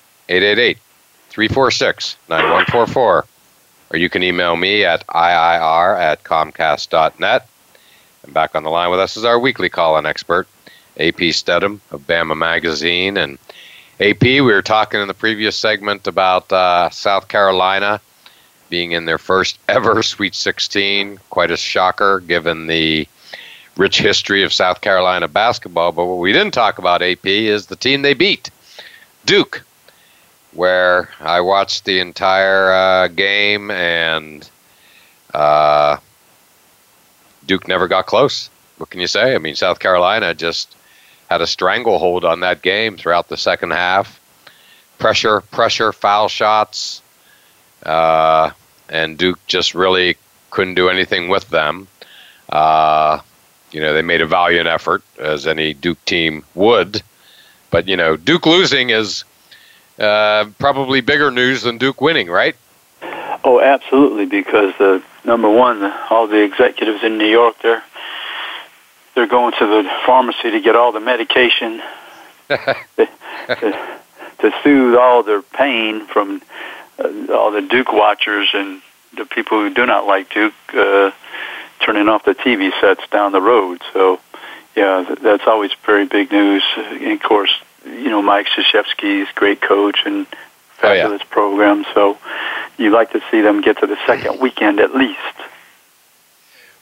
[0.31, 0.77] 888
[1.29, 3.25] 346 9144.
[3.89, 7.47] Or you can email me at IIR at Comcast.net.
[8.23, 10.47] And back on the line with us is our weekly call in expert,
[10.97, 13.17] AP Stedham of Bama Magazine.
[13.17, 13.37] And
[13.99, 17.99] AP, we were talking in the previous segment about uh, South Carolina
[18.69, 21.19] being in their first ever Sweet 16.
[21.29, 23.05] Quite a shocker given the
[23.75, 25.91] rich history of South Carolina basketball.
[25.91, 28.49] But what we didn't talk about, AP, is the team they beat
[29.25, 29.63] Duke,
[30.53, 34.49] where I watched the entire uh, game and
[35.33, 35.97] uh,
[37.45, 38.49] Duke never got close.
[38.77, 39.35] What can you say?
[39.35, 40.75] I mean, South Carolina just
[41.29, 44.19] had a stranglehold on that game throughout the second half.
[44.97, 47.01] Pressure, pressure, foul shots,
[47.83, 48.51] uh,
[48.89, 50.17] and Duke just really
[50.51, 51.87] couldn't do anything with them.
[52.49, 53.19] Uh,
[53.71, 57.01] you know, they made a valiant effort, as any Duke team would.
[57.71, 59.23] But, you know, Duke losing is
[60.01, 62.55] uh, probably bigger news than Duke winning, right?
[63.43, 67.83] Oh, absolutely, because the number one, all the executives in New York, they're
[69.15, 71.81] they're going to the pharmacy to get all the medication
[72.47, 73.09] to,
[73.47, 73.99] to,
[74.39, 76.41] to soothe all their pain from
[76.97, 78.81] uh, all the Duke watchers and
[79.15, 81.11] the people who do not like Duke uh,
[81.81, 83.81] turning off the TV sets down the road.
[83.91, 84.19] So,
[84.75, 86.63] yeah, that's always very big news.
[86.77, 87.51] And of course,
[87.85, 90.27] you know, Mike Krzyzewski is great coach and
[90.77, 91.33] fabulous oh, yeah.
[91.33, 91.85] program.
[91.93, 92.17] So,
[92.77, 95.19] you like to see them get to the second weekend at least.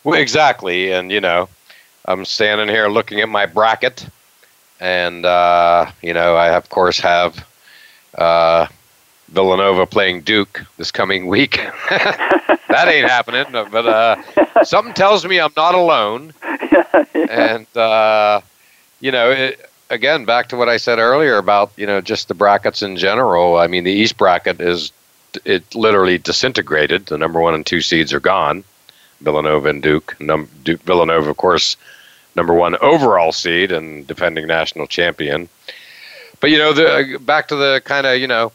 [0.04, 1.50] Well, exactly, and you know,
[2.06, 4.08] I'm standing here looking at my bracket,
[4.80, 7.46] and uh, you know, I of course have
[8.18, 8.68] uh,
[9.28, 11.58] Villanova playing Duke this coming week.
[11.90, 16.34] that ain't happening, but uh, something tells me I'm not alone.
[17.30, 18.42] And uh,
[19.02, 22.34] you know, it, again, back to what I said earlier about you know just the
[22.34, 23.58] brackets in general.
[23.58, 24.91] I mean, the East bracket is
[25.45, 27.08] it literally disintegrated.
[27.08, 28.63] The number one and two seeds are gone.
[29.21, 30.15] Villanova and Duke.
[30.19, 31.75] Num- Duke Villanova, of course,
[32.36, 35.49] number one overall seed and defending national champion.
[36.39, 38.52] But you know, the back to the kind of you know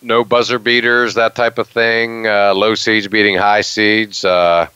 [0.00, 2.26] no buzzer beaters, that type of thing.
[2.26, 4.24] Uh, low seeds beating high seeds.
[4.24, 4.66] Uh,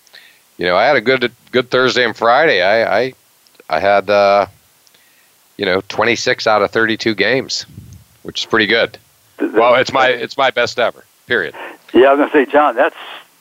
[0.59, 2.63] you know, I had a good good Thursday and Friday.
[2.63, 3.15] I I,
[3.69, 4.47] I had uh,
[5.57, 7.67] you know 26 out of 32 games,
[8.23, 8.99] which is pretty good.
[9.41, 11.05] Well, it's my it's my best ever.
[11.27, 11.55] Period.
[11.93, 12.97] Yeah, I was gonna say, John, that's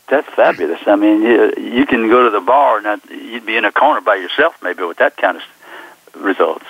[0.08, 0.82] that's fabulous.
[0.88, 4.02] I mean, you, you can go to the bar and you'd be in a corner
[4.02, 6.66] by yourself, maybe with that kind of results.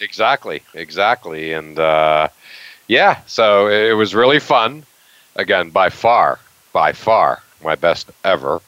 [0.00, 2.28] Exactly, exactly, and uh,
[2.88, 4.84] yeah, so it was really fun.
[5.36, 6.38] Again, by far,
[6.72, 8.60] by far, my best ever.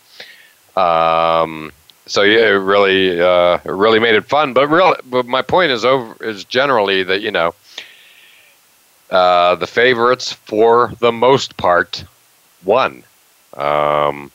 [0.77, 1.73] Um,
[2.07, 4.53] so yeah, it really, uh, it really made it fun.
[4.53, 7.55] But real, but my point is over is generally that you know,
[9.11, 12.05] uh, the favorites for the most part
[12.65, 13.03] won.
[13.57, 14.31] Um,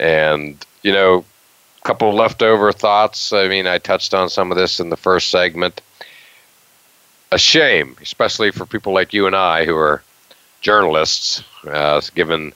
[0.00, 1.24] And, you know,
[1.82, 3.32] a couple leftover thoughts.
[3.32, 5.80] I mean, I touched on some of this in the first segment.
[7.32, 10.02] A shame, especially for people like you and I who are
[10.60, 12.52] journalists, uh, given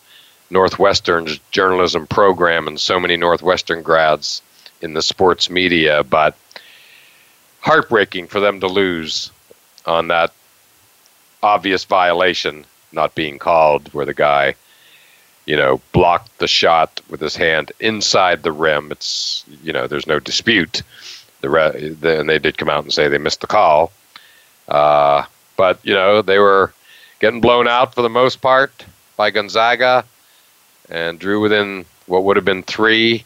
[0.52, 4.42] Northwestern's journalism program and so many Northwestern grads
[4.82, 6.36] in the sports media, but
[7.60, 9.30] heartbreaking for them to lose
[9.86, 10.32] on that
[11.42, 14.54] obvious violation not being called where the guy
[15.46, 18.92] you know blocked the shot with his hand inside the rim.
[18.92, 20.82] It's you know there's no dispute.
[21.40, 23.90] The, re- and they did come out and say they missed the call.
[24.68, 25.24] Uh,
[25.56, 26.72] but you know they were
[27.20, 28.84] getting blown out for the most part
[29.16, 30.04] by Gonzaga
[30.88, 33.24] and drew within what would have been three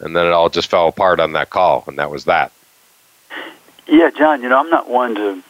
[0.00, 2.52] and then it all just fell apart on that call and that was that
[3.86, 5.42] yeah john you know i'm not one to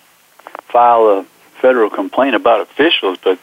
[0.68, 1.26] file a
[1.60, 3.38] federal complaint about officials, but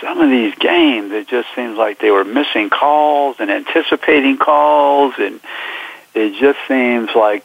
[0.00, 5.14] some of these games, it just seems like they were missing calls and anticipating calls,
[5.18, 5.40] and
[6.14, 7.44] it just seems like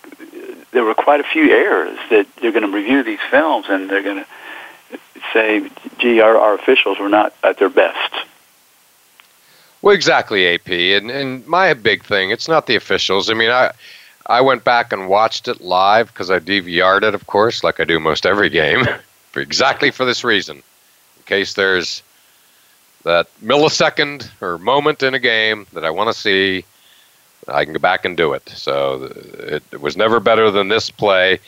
[0.72, 4.04] there were quite a few errors that they're going to review these films and they're
[4.04, 5.00] going to
[5.34, 8.14] say, gee, our, our officials were not at their best.
[9.82, 10.70] Well, exactly, AP.
[10.70, 13.30] And, and my big thing, it's not the officials.
[13.30, 13.72] I mean, I.
[14.28, 17.86] I went back and watched it live because I DVR'd it, of course, like I
[17.86, 18.86] do most every game.
[19.32, 20.58] for exactly for this reason.
[20.58, 22.04] In case there's
[23.04, 26.66] that millisecond or moment in a game that I want to see,
[27.48, 28.48] I can go back and do it.
[28.50, 29.06] So
[29.40, 31.40] it, it was never better than this play.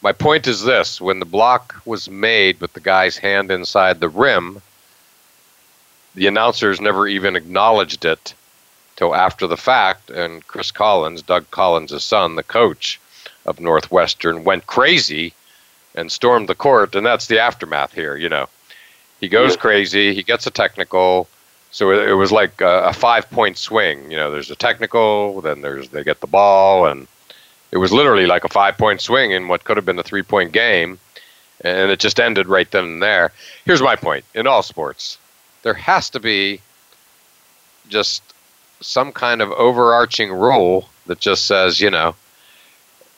[0.00, 4.08] My point is this when the block was made with the guy's hand inside the
[4.08, 4.62] rim,
[6.14, 8.34] the announcers never even acknowledged it
[8.96, 10.10] till after the fact.
[10.10, 13.00] And Chris Collins, Doug Collins' son, the coach
[13.46, 15.32] of Northwestern, went crazy
[15.94, 18.16] and stormed the court, and that's the aftermath here.
[18.16, 18.48] You know,
[19.20, 21.28] he goes crazy, he gets a technical.
[21.70, 24.10] So it, it was like a, a five point swing.
[24.10, 27.06] You know, there's a technical, then there's they get the ball, and
[27.70, 30.22] it was literally like a five point swing in what could have been a three
[30.22, 30.98] point game,
[31.60, 33.32] and it just ended right then and there.
[33.64, 35.18] Here's my point: in all sports,
[35.68, 36.62] there has to be
[37.90, 38.22] just
[38.80, 42.14] some kind of overarching rule that just says, you know,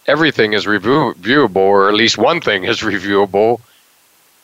[0.08, 3.60] everything is review- reviewable, or at least one thing is reviewable,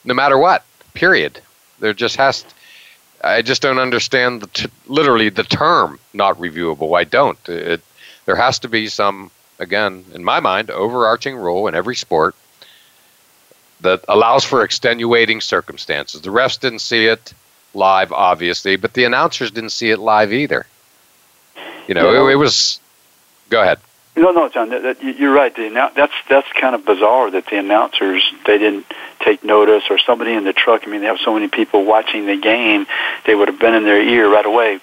[0.05, 0.65] no matter what.
[0.95, 1.41] Period.
[1.81, 2.45] There just has.
[2.45, 2.49] To,
[3.25, 6.97] I just don't understand the t- literally the term not reviewable.
[6.97, 7.41] I don't.
[7.49, 7.81] It,
[8.25, 12.37] there has to be some, again, in my mind, overarching rule in every sport
[13.81, 16.21] that allows for extenuating circumstances.
[16.21, 17.35] The refs didn't see it
[17.77, 20.67] live, obviously, but the announcers didn't see it live either.
[21.87, 22.29] You know, yeah.
[22.29, 22.81] it, it was.
[23.49, 23.79] Go ahead.
[24.17, 25.55] No, no, John, that, that, you're right.
[25.55, 28.87] The, that's that's kind of bizarre that the announcers they didn't
[29.21, 30.83] take notice, or somebody in the truck.
[30.87, 32.87] I mean, they have so many people watching the game;
[33.27, 34.81] they would have been in their ear right away.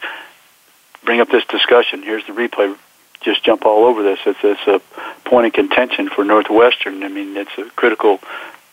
[1.04, 2.04] Bring up this discussion.
[2.04, 2.78] Here's the replay.
[3.22, 4.20] Just jump all over this.
[4.26, 4.82] It's, it's a
[5.28, 7.04] point of contention for Northwestern.
[7.04, 8.20] I mean, it's a critical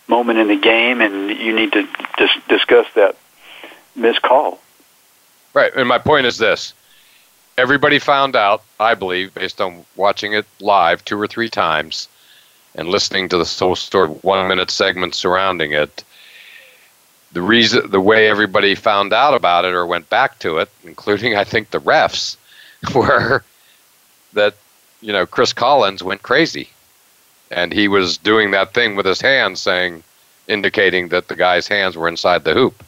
[0.08, 3.16] moment in the game, and you need to dis- discuss that
[3.94, 4.60] missed call.
[5.54, 6.74] Right, and my point is this:
[7.58, 12.08] everybody found out, I believe, based on watching it live two or three times
[12.74, 16.04] and listening to the whole story, one minute segment surrounding it.
[17.32, 21.36] The reason, the way everybody found out about it or went back to it, including
[21.36, 22.36] I think the refs,
[22.94, 23.44] were
[24.32, 24.54] that
[25.00, 26.70] you know Chris Collins went crazy,
[27.50, 30.02] and he was doing that thing with his hands, saying,
[30.48, 32.82] indicating that the guy's hands were inside the hoop.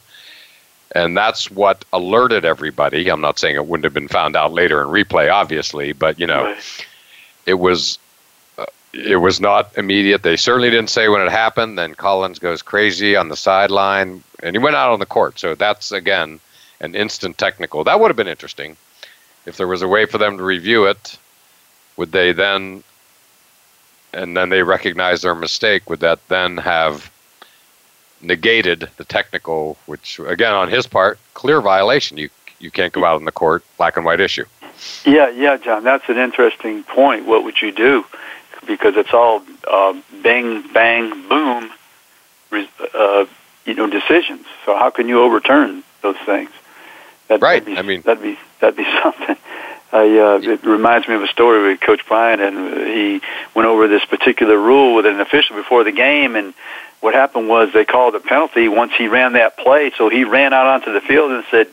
[0.95, 3.09] And that's what alerted everybody.
[3.09, 6.27] I'm not saying it wouldn't have been found out later in replay, obviously, but you
[6.27, 6.85] know, right.
[7.47, 7.97] it was
[8.59, 10.21] uh, it was not immediate.
[10.21, 11.79] They certainly didn't say when it happened.
[11.79, 15.39] Then Collins goes crazy on the sideline, and he went out on the court.
[15.39, 16.39] So that's again
[16.79, 17.83] an instant technical.
[17.83, 18.77] That would have been interesting
[19.45, 21.17] if there was a way for them to review it.
[21.97, 22.83] Would they then,
[24.13, 25.89] and then they recognize their mistake?
[25.89, 27.11] Would that then have
[28.23, 32.17] negated the technical, which again on his part, clear violation.
[32.17, 34.45] You you can't go out in the court, black and white issue.
[35.05, 37.25] Yeah, yeah, John, that's an interesting point.
[37.25, 38.05] What would you do?
[38.65, 41.71] Because it's all uh, bang, bang, boom,
[42.93, 43.25] uh,
[43.65, 44.45] you know, decisions.
[44.65, 46.49] So how can you overturn those things?
[47.27, 47.63] That, right.
[47.63, 49.35] Be, I mean, that'd be that'd be something.
[49.91, 53.21] I, uh, it reminds me of a story with Coach Bryant, and he
[53.53, 56.55] went over this particular rule with an official before the game, and
[57.03, 59.91] what happened was they called a penalty once he ran that play.
[59.97, 61.67] So he ran out onto the field and said,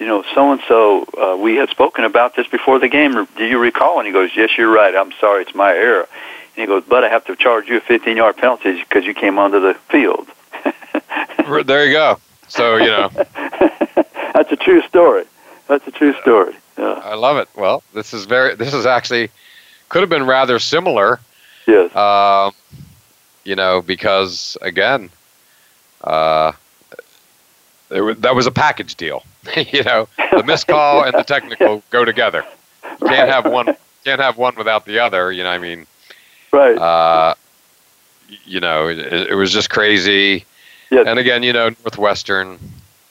[0.00, 3.28] you know, so and so, we had spoken about this before the game.
[3.36, 3.98] Do you recall?
[3.98, 4.94] And he goes, yes, you're right.
[4.96, 6.08] I'm sorry, it's my error.
[6.56, 9.14] And he goes, but I have to charge you a 15 yard penalty because you
[9.14, 10.26] came onto the field.
[11.66, 12.18] there you go.
[12.48, 13.08] So you know,
[14.34, 15.24] that's a true story.
[15.68, 16.56] That's a true story.
[16.76, 17.00] Yeah.
[17.04, 17.48] I love it.
[17.54, 18.56] Well, this is very.
[18.56, 19.30] This is actually
[19.88, 21.20] could have been rather similar.
[21.68, 21.94] Yes.
[21.94, 22.50] Uh,
[23.50, 25.10] you know, because again,
[26.04, 26.52] uh,
[27.90, 29.24] was, that was a package deal.
[29.56, 32.44] you know, the missed call and the technical go together.
[32.82, 33.28] Can't right.
[33.28, 33.76] have one.
[34.04, 35.32] Can't have one without the other.
[35.32, 35.84] You know, I mean,
[36.52, 36.78] right.
[36.78, 37.34] Uh,
[38.44, 40.44] you know, it, it was just crazy.
[40.92, 41.08] Yes.
[41.08, 42.60] And again, you know, Northwestern,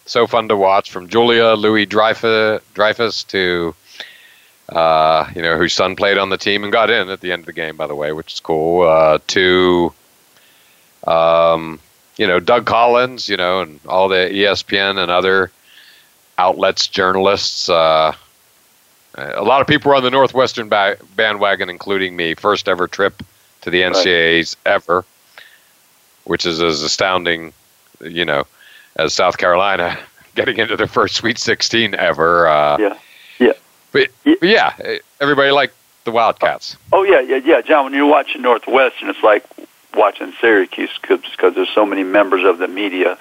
[0.06, 3.76] so fun to watch from Julia Louis Dreyfus, Dreyfus to,
[4.70, 7.42] uh, you know, whose son played on the team and got in at the end
[7.42, 8.88] of the game, by the way, which is cool.
[8.88, 9.94] Uh, to,
[11.06, 11.80] um,
[12.18, 15.52] you know, Doug Collins, you know, and all the ESPN and other
[16.38, 17.70] outlets, journalists.
[17.70, 18.14] Uh,
[19.16, 22.34] a lot of people were on the Northwestern ba- bandwagon, including me.
[22.34, 23.24] First ever trip
[23.62, 24.74] to the NCAA's right.
[24.74, 25.06] ever,
[26.26, 27.54] which is as astounding,
[28.02, 28.46] you know,
[28.96, 29.98] as South Carolina
[30.36, 32.48] getting into their first Sweet 16 ever.
[32.48, 32.98] Uh, yeah,
[33.40, 33.54] yeah.
[33.92, 34.74] But, but, yeah,
[35.20, 35.76] everybody liked
[36.06, 36.78] the Wildcats.
[36.92, 37.86] Oh yeah, yeah, yeah, John.
[37.86, 39.44] When you're watching Northwestern, it's like
[39.96, 43.18] watching Syracuse because there's so many members of the media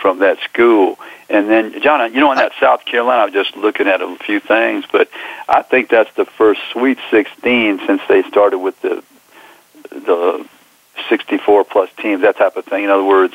[0.00, 0.98] from that school.
[1.28, 4.40] And then, John, you know, in that South Carolina, I'm just looking at a few
[4.40, 5.08] things, but
[5.48, 9.02] I think that's the first Sweet 16 since they started with the
[9.90, 10.46] the
[11.08, 12.84] 64 plus teams, that type of thing.
[12.84, 13.34] In other words,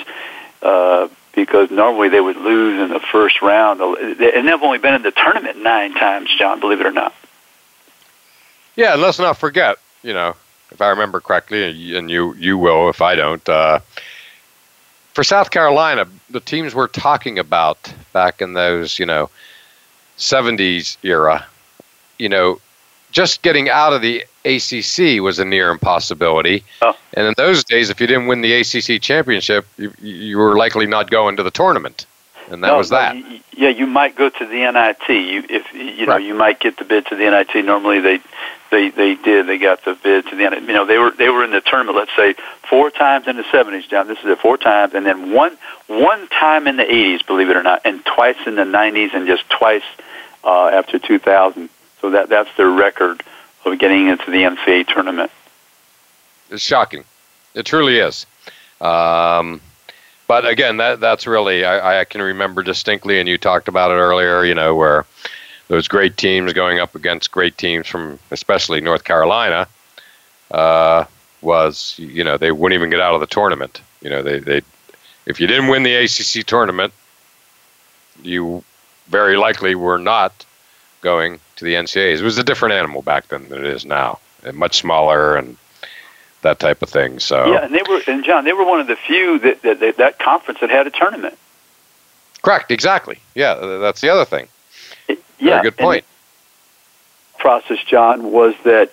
[0.62, 5.04] uh, because normally they would lose in the first round, and they've only been in
[5.04, 6.60] the tournament nine times, John.
[6.60, 7.14] Believe it or not.
[8.76, 10.36] Yeah, and let's not forget, you know,
[10.72, 13.48] if I remember correctly, and you you will if I don't.
[13.48, 13.80] Uh,
[15.14, 19.32] for South Carolina, the teams we're talking about back in those, you know,
[20.20, 21.44] 70s era,
[22.20, 22.60] you know,
[23.12, 26.64] just getting out of the ACC was a near impossibility.
[26.84, 26.96] Oh.
[27.16, 30.86] And in those days, if you didn't win the ACC championship, you, you were likely
[30.86, 32.06] not going to the tournament.
[32.50, 33.16] And that no, was that.
[33.16, 35.10] No, yeah, you might go to the NIT.
[35.10, 36.24] You, if you know, right.
[36.24, 37.66] you might get the bid to the NIT.
[37.66, 38.20] Normally, they
[38.72, 39.48] they they did.
[39.48, 40.64] They got the bid to the NIT.
[40.64, 41.98] You know, they were they were in the tournament.
[41.98, 42.36] Let's say
[42.70, 44.08] four times in the seventies, John.
[44.08, 47.58] This is it, four times, and then one one time in the eighties, believe it
[47.58, 49.84] or not, and twice in the nineties, and just twice
[50.46, 51.70] uh, after two thousand.
[52.00, 53.24] So that that's their record
[53.66, 55.32] of getting into the NCAA tournament.
[56.50, 57.04] It's shocking.
[57.54, 58.26] It truly is.
[58.80, 59.60] Um,
[60.28, 63.96] but again, that that's really I, I can remember distinctly, and you talked about it
[63.96, 64.44] earlier.
[64.44, 65.06] You know where
[65.70, 69.68] those great teams going up against great teams from especially North Carolina
[70.52, 71.06] uh,
[71.42, 73.82] was you know they wouldn't even get out of the tournament.
[74.02, 74.62] You know they they
[75.26, 76.94] if you didn't win the ACC tournament,
[78.22, 78.64] you
[79.08, 80.46] very likely were not
[81.02, 82.20] going to the NCAAs.
[82.20, 85.58] It was a different animal back then than it is now, and much smaller and
[86.48, 87.20] that type of thing.
[87.20, 89.80] So yeah, and they were and John, they were one of the few that that,
[89.80, 91.38] that, that conference that had a tournament.
[92.42, 92.72] Correct.
[92.72, 93.20] Exactly.
[93.36, 94.48] Yeah, that's the other thing.
[95.40, 96.06] Yeah, good point.
[97.38, 98.92] Process, John, was that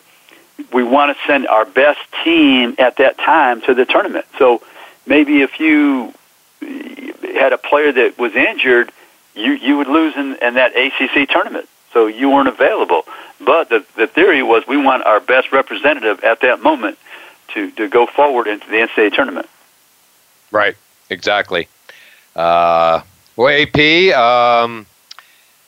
[0.72, 4.26] we want to send our best team at that time to the tournament.
[4.38, 4.62] So
[5.06, 6.12] maybe if you
[6.62, 8.92] eh, had a player that was injured,
[9.34, 11.68] you you would lose in, in that ACC tournament.
[11.92, 13.02] So you weren't available.
[13.40, 16.98] But the the theory was we want our best representative at that moment
[17.48, 19.48] to to go forward into the NCAA tournament.
[20.50, 20.76] Right.
[21.10, 21.68] Exactly.
[22.34, 23.02] Uh,
[23.36, 24.14] well, AP.
[24.16, 24.86] Um,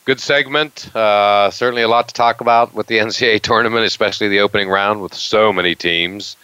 [0.04, 0.94] good segment.
[0.94, 5.02] Uh, certainly a lot to talk about with the NCAA tournament, especially the opening round
[5.02, 6.36] with so many teams.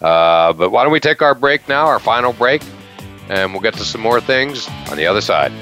[0.00, 2.62] Uh, but why don't we take our break now, our final break,
[3.28, 5.52] and we'll get to some more things on the other side.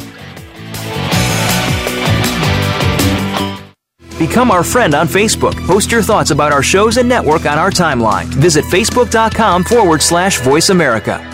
[4.18, 5.54] Become our friend on Facebook.
[5.66, 8.24] Post your thoughts about our shows and network on our timeline.
[8.26, 11.24] Visit facebook.com forward slash voice America.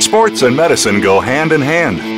[0.00, 2.15] Sports and medicine go hand in hand.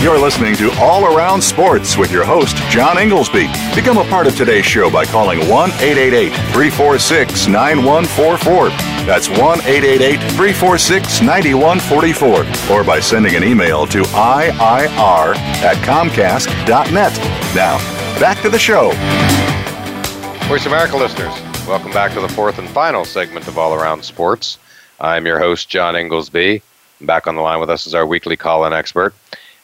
[0.00, 3.48] You're listening to All Around Sports with your host, John Inglesby.
[3.74, 8.70] Become a part of today's show by calling 1 888 346 9144.
[9.04, 12.74] That's 1 888 346 9144.
[12.74, 17.18] Or by sending an email to IIR at Comcast.net.
[17.54, 17.76] Now,
[18.18, 18.92] back to the show.
[20.48, 21.34] Voice America listeners,
[21.68, 24.56] welcome back to the fourth and final segment of All Around Sports.
[24.98, 26.62] I'm your host, John Inglesby.
[27.02, 29.14] Back on the line with us is our weekly call in expert,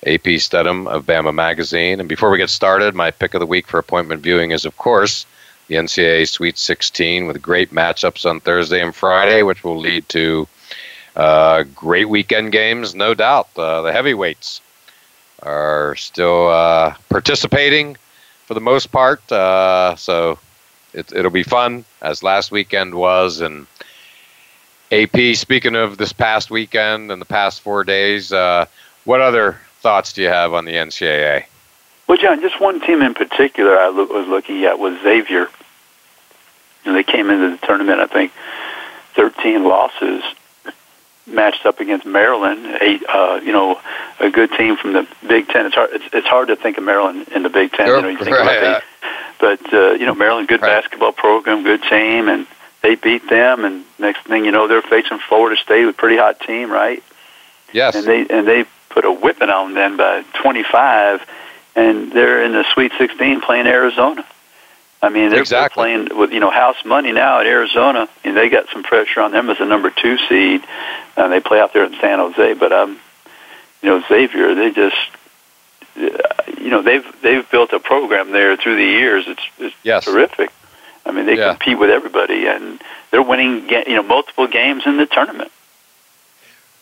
[0.07, 1.99] AP Stedham of Bama Magazine.
[2.01, 4.77] And before we get started, my pick of the week for appointment viewing is, of
[4.77, 5.27] course,
[5.69, 10.47] the NCAA Sweet 16 with great matchups on Thursday and Friday, which will lead to
[11.17, 13.49] uh, great weekend games, no doubt.
[13.57, 14.61] Uh, the heavyweights
[15.43, 17.97] are still uh, participating
[18.45, 20.39] for the most part, uh, so
[20.93, 23.41] it, it'll be fun as last weekend was.
[23.41, 23.67] And
[24.93, 28.67] AP, speaking of this past weekend and the past four days, uh,
[29.05, 31.45] what other thoughts do you have on the NCAA?
[32.09, 35.47] Well, John, just one team in particular I was looking at was Xavier.
[36.84, 38.32] And they came into the tournament, I think,
[39.14, 40.24] 13 losses,
[41.24, 42.78] matched up against Maryland.
[42.80, 43.80] Eight, uh, you know,
[44.18, 45.66] a good team from the Big Ten.
[45.66, 45.91] It's hard.
[45.93, 47.87] It's, it's hard to think of Maryland in the Big Ten.
[47.87, 47.97] Sure.
[47.97, 48.59] You know, you think Right.
[48.59, 48.82] about
[49.39, 50.80] but uh, you know, Maryland, good Right.
[50.82, 52.47] basketball program, good team, and
[52.82, 53.64] they beat them.
[53.64, 57.03] And next thing you know, they're facing Florida State, a pretty hot team, right?
[57.72, 57.95] Yes.
[57.97, 58.64] and they and they
[58.97, 61.20] put a whipping on them by 25,
[61.76, 64.24] and they're in the Sweet 16 playing Arizona.
[65.03, 65.74] I mean, they're, Exactly.
[65.82, 69.32] playing with you know house money now at Arizona, and they got some pressure on
[69.32, 70.62] them as a number two seed.
[71.18, 72.99] And they play out there in San Jose, but um,
[73.82, 74.97] you know Xavier, they just.
[75.99, 76.09] uh,
[76.59, 79.24] You know they've they've built a program there through the years.
[79.28, 80.05] It's, it's Yes.
[80.07, 80.51] terrific.
[81.05, 81.51] I mean they Yeah.
[81.51, 82.80] compete with everybody, and
[83.11, 85.53] they're winning you know multiple games in the tournament.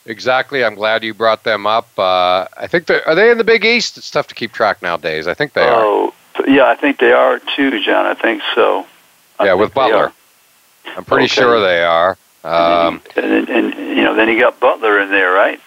[0.07, 0.65] Exactly.
[0.65, 1.89] I'm glad you brought them up.
[1.99, 3.97] Uh, I think they are they in the Big East.
[3.97, 5.27] It's tough to keep track nowadays.
[5.27, 5.83] I think they are.
[5.85, 6.15] Oh,
[6.47, 8.05] yeah, I think they are too, John.
[8.07, 8.87] I think so.
[9.39, 10.13] I Yeah, think with Butler.
[10.97, 11.35] I'm pretty Okay.
[11.35, 12.17] sure they are.
[12.45, 15.59] Um, and, then, and, and you know, then you got Butler in there, right?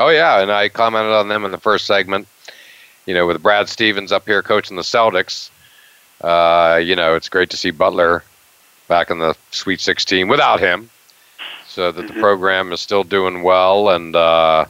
[0.00, 2.26] oh yeah, and I commented on them in the first segment.
[3.06, 5.50] You know, with Brad Stevens up here coaching the Celtics.
[6.20, 8.24] Uh, you know, it's great to see Butler
[8.88, 10.90] back in the Sweet 16 without him,
[11.68, 13.90] so that the program is still doing well.
[13.90, 14.64] And uh,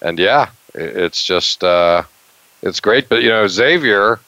[0.00, 2.02] and yeah, it- it's just uh,
[2.62, 3.08] it's great.
[3.08, 4.20] But you know, Xavier,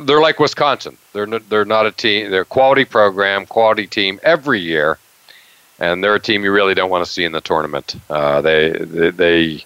[0.00, 0.96] they're like Wisconsin.
[1.12, 2.30] They're n- they're not a team.
[2.30, 4.98] They're a quality program, quality team every year,
[5.78, 7.94] and they're a team you really don't want to see in the tournament.
[8.10, 9.64] Uh, they, they they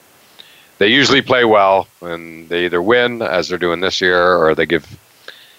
[0.79, 4.67] they usually play well, and they either win as they're doing this year, or they
[4.67, 4.87] give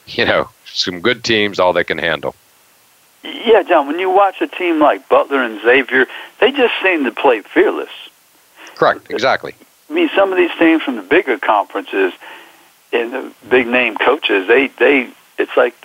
[0.08, 2.36] you know some good teams all they can handle.
[3.24, 3.88] Yeah, John.
[3.88, 6.06] When you watch a team like Butler and Xavier,
[6.40, 7.90] they just seem to play fearless.
[8.76, 9.10] Correct.
[9.10, 9.56] Exactly.
[9.90, 12.14] I mean, some of these teams from the bigger conferences
[12.94, 15.76] and the big name coaches, they they it's like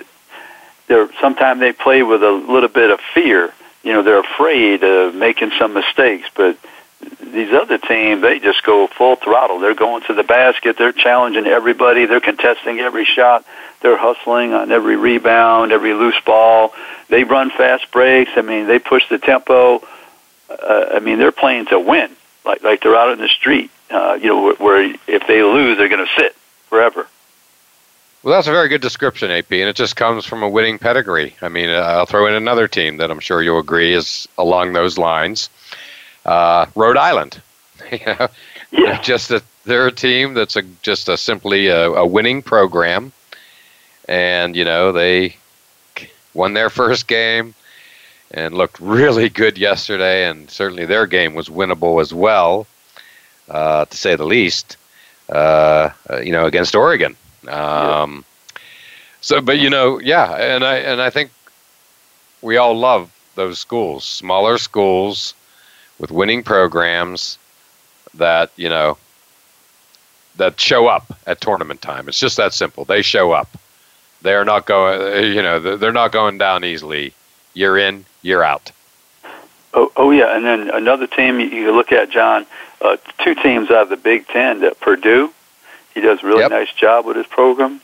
[0.86, 3.52] they're sometimes they play with a little bit of fear.
[3.82, 6.56] You know, they're afraid of making some mistakes, but
[7.20, 9.58] these other teams, they just go full throttle.
[9.58, 10.76] They're going to the basket.
[10.78, 12.06] They're challenging everybody.
[12.06, 13.44] They're contesting every shot.
[13.80, 16.72] They're hustling on every rebound, every loose ball.
[17.08, 18.30] They run fast breaks.
[18.36, 19.82] I mean, they push the tempo.
[20.48, 22.10] Uh, I mean, they're playing to win,
[22.44, 23.70] like like they're out in the street.
[23.90, 26.34] Uh, you know, where, where if they lose, they're going to sit
[26.68, 27.06] forever.
[28.22, 31.36] Well, that's a very good description, AP, and it just comes from a winning pedigree.
[31.42, 34.72] I mean, uh, I'll throw in another team that I'm sure you'll agree is along
[34.72, 35.50] those lines.
[36.24, 37.40] Uh, Rhode Island.
[37.92, 38.28] you know,
[38.70, 39.00] Yeah.
[39.00, 43.12] just a, they're a team that's a, just a simply a, a winning program,
[44.08, 45.36] and you know they
[46.34, 47.54] won their first game
[48.32, 52.66] and looked really good yesterday, and certainly their game was winnable as well,
[53.48, 54.76] uh, to say the least.
[55.30, 57.16] Uh, uh, you know, against Oregon.
[57.48, 58.24] Um,
[59.20, 61.30] So, but you know, yeah, and I and I think
[62.42, 65.34] we all love those schools, smaller schools
[65.98, 67.38] with winning programs
[68.14, 68.96] that you know
[70.36, 72.08] that show up at tournament time.
[72.08, 72.84] It's just that simple.
[72.84, 73.48] They show up.
[74.22, 75.34] They are not going.
[75.34, 77.12] You know, they're- not going down easily.
[77.54, 78.72] Year in, year out.
[79.74, 82.46] Oh, oh yeah, and then another team you, you look at, John.
[82.80, 84.60] Uh, two teams out of the Big Ten.
[84.60, 85.32] That Purdue,
[85.94, 86.50] he does a really Yep.
[86.50, 87.80] nice job with his program.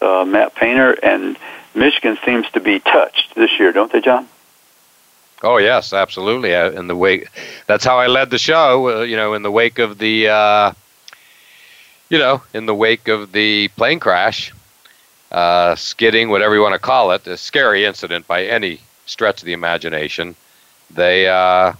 [0.00, 1.36] Uh, Matt Painter and
[1.74, 4.28] Michigan seems to be touched this year, don't they, John?
[5.42, 6.54] Oh yes, absolutely.
[6.54, 7.28] Uh, In the wake,
[7.66, 9.00] that's how I led the show.
[9.00, 10.72] Uh, you know, in the wake of the, uh,
[12.08, 14.52] you know, in the wake of the plane crash,
[15.32, 19.46] uh, skidding, whatever you want to call it, a scary incident by any stretch of
[19.46, 20.36] the imagination.
[20.90, 21.72] They, uh,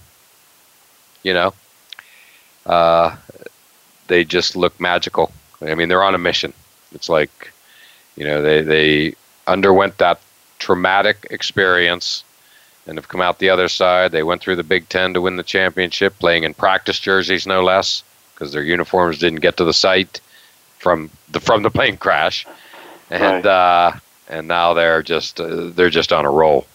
[1.22, 1.54] you know,
[4.06, 5.32] they just look magical.
[5.60, 6.52] I mean, they're on a mission.
[6.92, 7.52] It's like,
[8.16, 9.14] you know, they they
[9.46, 10.20] underwent that
[10.58, 12.24] traumatic experience
[12.88, 14.10] and have come out the other side.
[14.10, 17.62] They went through the Big Ten to win the championship, playing in practice jerseys, no
[17.62, 18.02] less,
[18.34, 20.20] because their uniforms didn't get to the site
[20.78, 22.46] from the from the plane crash,
[23.10, 23.46] and right.
[23.46, 23.92] uh,
[24.28, 26.66] and now they're just uh, they're just on a roll.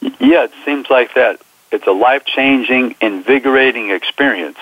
[0.00, 1.40] Yeah, it seems like that.
[1.70, 4.58] It's a life changing, invigorating experience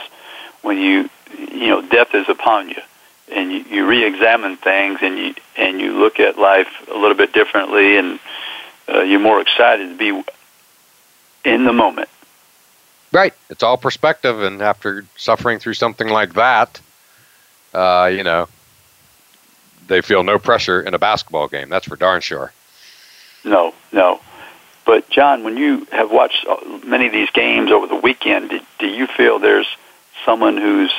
[0.60, 1.08] when you
[1.38, 2.82] you know death is upon you
[3.32, 7.32] and you, you re-examine things and you and you look at life a little bit
[7.32, 8.20] differently and
[8.88, 10.22] uh, you're more excited to be
[11.46, 12.08] in the moment.
[13.12, 13.32] Right.
[13.48, 16.80] It's all perspective, and after suffering through something like that,
[17.72, 18.48] uh, you know,
[19.86, 21.68] they feel no pressure in a basketball game.
[21.68, 22.52] That's for darn sure.
[23.44, 24.20] No, no.
[24.84, 26.46] But John, when you have watched
[26.84, 29.68] many of these games over the weekend, do, do you feel there's
[30.24, 30.92] someone who's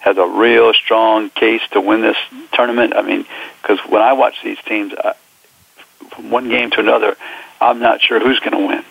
[0.00, 2.16] has a real strong case to win this
[2.52, 2.94] tournament?
[2.94, 3.26] I mean,
[3.60, 5.14] because when I watch these teams, I,
[6.10, 7.16] from one game to another,
[7.60, 8.84] I'm not sure who's going to win.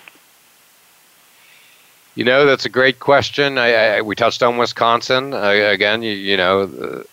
[2.18, 3.60] You know, that's a great question.
[3.60, 6.02] I, I we touched on Wisconsin uh, again.
[6.02, 7.04] You, you know, uh,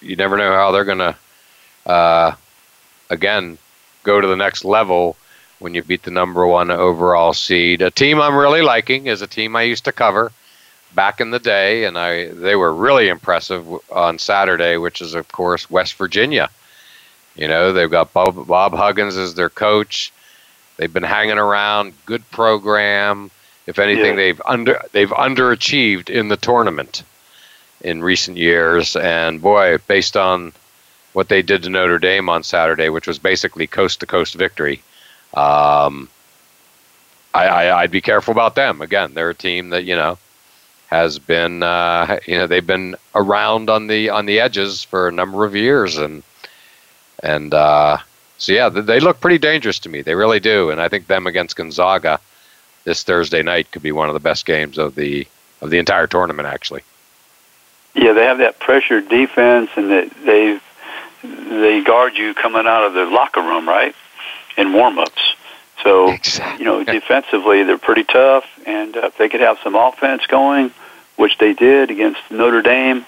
[0.00, 1.16] you never know how they're going to,
[1.84, 2.34] uh,
[3.10, 3.58] again,
[4.04, 5.16] go to the next level
[5.58, 7.82] when you beat the number one overall seed.
[7.82, 10.32] A team I'm really liking is a team I used to cover
[10.94, 15.28] back in the day, and I they were really impressive on Saturday, which is of
[15.28, 16.48] course West Virginia.
[17.36, 20.10] You know, they've got Bob, Bob Huggins as their coach.
[20.78, 23.30] They've been hanging around, good program.
[23.68, 24.16] If anything, yeah.
[24.16, 27.02] they've under they've underachieved in the tournament
[27.82, 28.96] in recent years.
[28.96, 30.54] And boy, based on
[31.12, 34.82] what they did to Notre Dame on Saturday, which was basically coast to coast victory,
[35.34, 36.08] um,
[37.34, 38.80] I, I, I'd be careful about them.
[38.80, 40.16] Again, they're a team that you know
[40.86, 45.12] has been uh, you know they've been around on the on the edges for a
[45.12, 46.22] number of years and
[47.22, 47.98] and uh,
[48.38, 51.26] so yeah they look pretty dangerous to me they really do and I think them
[51.26, 52.18] against Gonzaga
[52.88, 55.26] this Thursday night could be one of the best games of the
[55.60, 56.82] of the entire tournament actually
[57.94, 60.58] yeah they have that pressure defense and that they
[61.22, 63.94] they guard you coming out of the locker room right
[64.56, 65.34] in warm-ups
[65.82, 66.58] so, exactly.
[66.58, 70.72] you know, defensively, they're pretty tough, and uh, if they could have some offense going,
[71.16, 73.06] which they did against Notre Dame,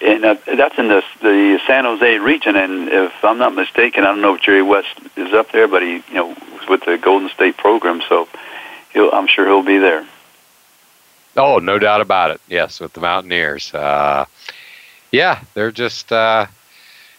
[0.00, 2.56] and uh, that's in the the San Jose region.
[2.56, 5.82] And if I'm not mistaken, I don't know if Jerry West is up there, but
[5.82, 8.28] he, you know, was with the Golden State program, so
[8.94, 10.06] I'm sure he'll be there.
[11.36, 12.40] Oh, no doubt about it.
[12.48, 13.72] Yes, with the Mountaineers.
[13.72, 14.26] Uh,
[15.10, 16.12] yeah, they're just.
[16.12, 16.46] Uh,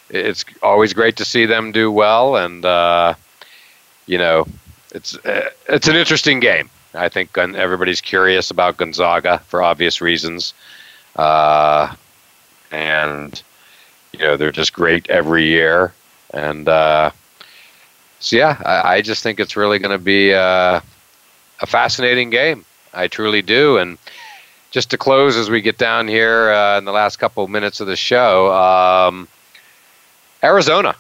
[0.10, 3.16] it's always great to see them do well, and uh,
[4.06, 4.46] you know,
[4.94, 6.70] it's uh, it's an interesting game.
[6.94, 10.54] I think everybody's curious about Gonzaga for obvious reasons,
[11.16, 11.96] uh,
[12.72, 13.42] and
[14.12, 15.94] you know they're just great every year.
[16.32, 17.12] And uh,
[18.20, 20.34] so yeah, I, I, just think it's really going to be
[21.64, 22.66] a fascinating game.
[22.94, 23.78] I truly do.
[23.78, 23.98] And
[24.70, 27.80] just to close as we get down here uh, in the last couple of minutes
[27.80, 29.28] of the show, um,
[30.44, 30.96] Arizona.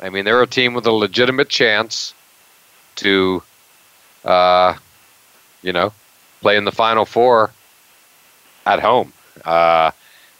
[0.00, 2.12] I mean, they're a team with a legitimate chance
[2.96, 3.42] to,
[4.24, 4.74] uh,
[5.62, 5.92] you know,
[6.40, 7.52] play in the Final Four
[8.66, 9.12] at home.
[9.44, 9.92] Uh,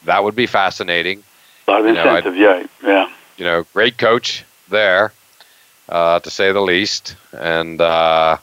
[0.03, 1.23] that would be fascinating.
[1.67, 3.11] A lot of incentive, you know, yeah, yeah.
[3.37, 5.13] You know, great coach there,
[5.87, 8.37] uh, to say the least, and uh,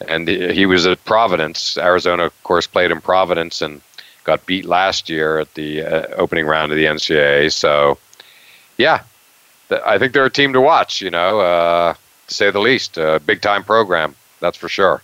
[0.00, 1.78] and he was at Providence.
[1.78, 3.80] Arizona, of course, played in Providence and
[4.24, 7.52] got beat last year at the uh, opening round of the NCAA.
[7.52, 7.98] So,
[8.76, 9.02] yeah,
[9.84, 11.00] I think they're a team to watch.
[11.00, 11.94] You know, uh,
[12.26, 12.96] to say the least.
[12.96, 15.02] A big time program, that's for sure.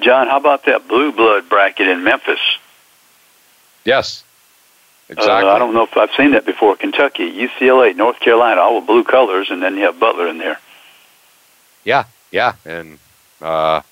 [0.00, 2.40] John, how about that blue blood bracket in Memphis?
[3.84, 4.24] Yes,
[5.08, 5.48] exactly.
[5.48, 6.76] Uh, I don't know if I've seen that before.
[6.76, 10.58] Kentucky, UCLA, North Carolina, all with blue colors, and then you have Butler in there.
[11.84, 12.98] Yeah, yeah, and
[13.42, 13.82] uh,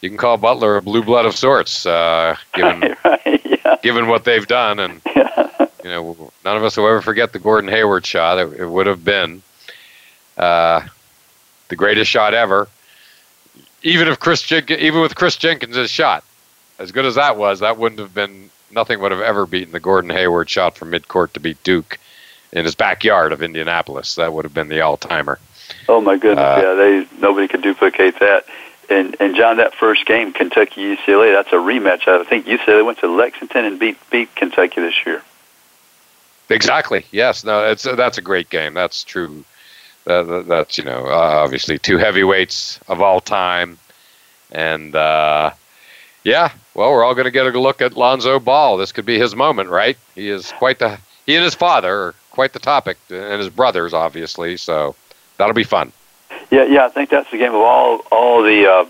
[0.00, 3.76] you can call Butler a blue blood of sorts, uh, given right, right, yeah.
[3.82, 5.68] given what they've done, and yeah.
[5.82, 8.38] you know, none of us will ever forget the Gordon Hayward shot.
[8.38, 9.42] It, it would have been.
[10.36, 10.86] Uh,
[11.68, 12.68] the greatest shot ever.
[13.82, 16.24] Even if Chris Jen- even with Kris Jenkins' shot,
[16.78, 19.80] as good as that was, that wouldn't have been nothing would have ever beaten the
[19.80, 21.98] Gordon Hayward shot from midcourt to beat Duke
[22.52, 24.16] in his backyard of Indianapolis.
[24.16, 25.38] That would have been the all timer.
[25.88, 26.44] Oh my goodness!
[26.44, 28.46] Uh, yeah, they nobody could duplicate that.
[28.88, 32.06] And and John, that first game, Kentucky UCLA, that's a rematch.
[32.06, 35.22] I think UCLA went to Lexington and beat beat Kentucky this year.
[36.48, 37.04] Exactly.
[37.10, 37.44] Yes.
[37.44, 37.68] No.
[37.68, 38.74] It's that's a great game.
[38.74, 39.44] That's true.
[40.06, 43.76] Uh, that's you know uh, obviously two heavyweights of all time,
[44.52, 45.50] and uh,
[46.22, 46.52] yeah.
[46.74, 48.76] Well, we're all going to get a look at Lonzo Ball.
[48.76, 49.96] This could be his moment, right?
[50.14, 53.92] He is quite the he and his father are quite the topic, and his brothers
[53.92, 54.56] obviously.
[54.56, 54.94] So
[55.38, 55.92] that'll be fun.
[56.50, 56.86] Yeah, yeah.
[56.86, 58.86] I think that's the game of all all the uh,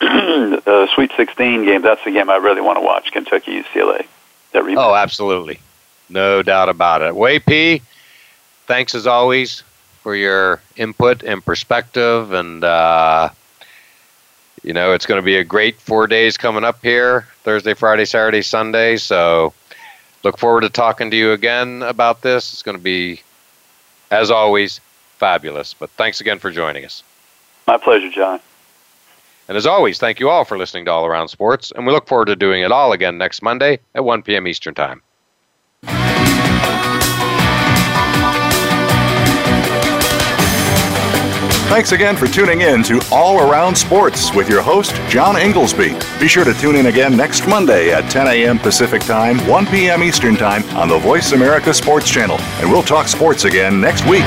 [0.00, 1.82] uh, Sweet 16 games.
[1.82, 3.12] That's the game I really want to watch.
[3.12, 4.06] Kentucky UCLA.
[4.52, 5.60] That oh, absolutely.
[6.08, 7.14] No doubt about it.
[7.14, 7.82] Way P,
[8.66, 9.62] thanks as always
[10.02, 12.32] for your input and perspective.
[12.32, 13.30] And, uh,
[14.62, 18.04] you know, it's going to be a great four days coming up here Thursday, Friday,
[18.04, 18.96] Saturday, Sunday.
[18.98, 19.52] So
[20.22, 22.52] look forward to talking to you again about this.
[22.52, 23.20] It's going to be,
[24.10, 24.80] as always,
[25.18, 25.74] fabulous.
[25.74, 27.02] But thanks again for joining us.
[27.66, 28.40] My pleasure, John.
[29.48, 31.72] And as always, thank you all for listening to All Around Sports.
[31.74, 34.46] And we look forward to doing it all again next Monday at 1 p.m.
[34.46, 35.02] Eastern Time.
[41.68, 45.98] Thanks again for tuning in to All Around Sports with your host, John Inglesby.
[46.18, 48.58] Be sure to tune in again next Monday at 10 a.m.
[48.58, 50.02] Pacific Time, 1 p.m.
[50.02, 52.38] Eastern Time on the Voice America Sports Channel.
[52.60, 54.24] And we'll talk sports again next week.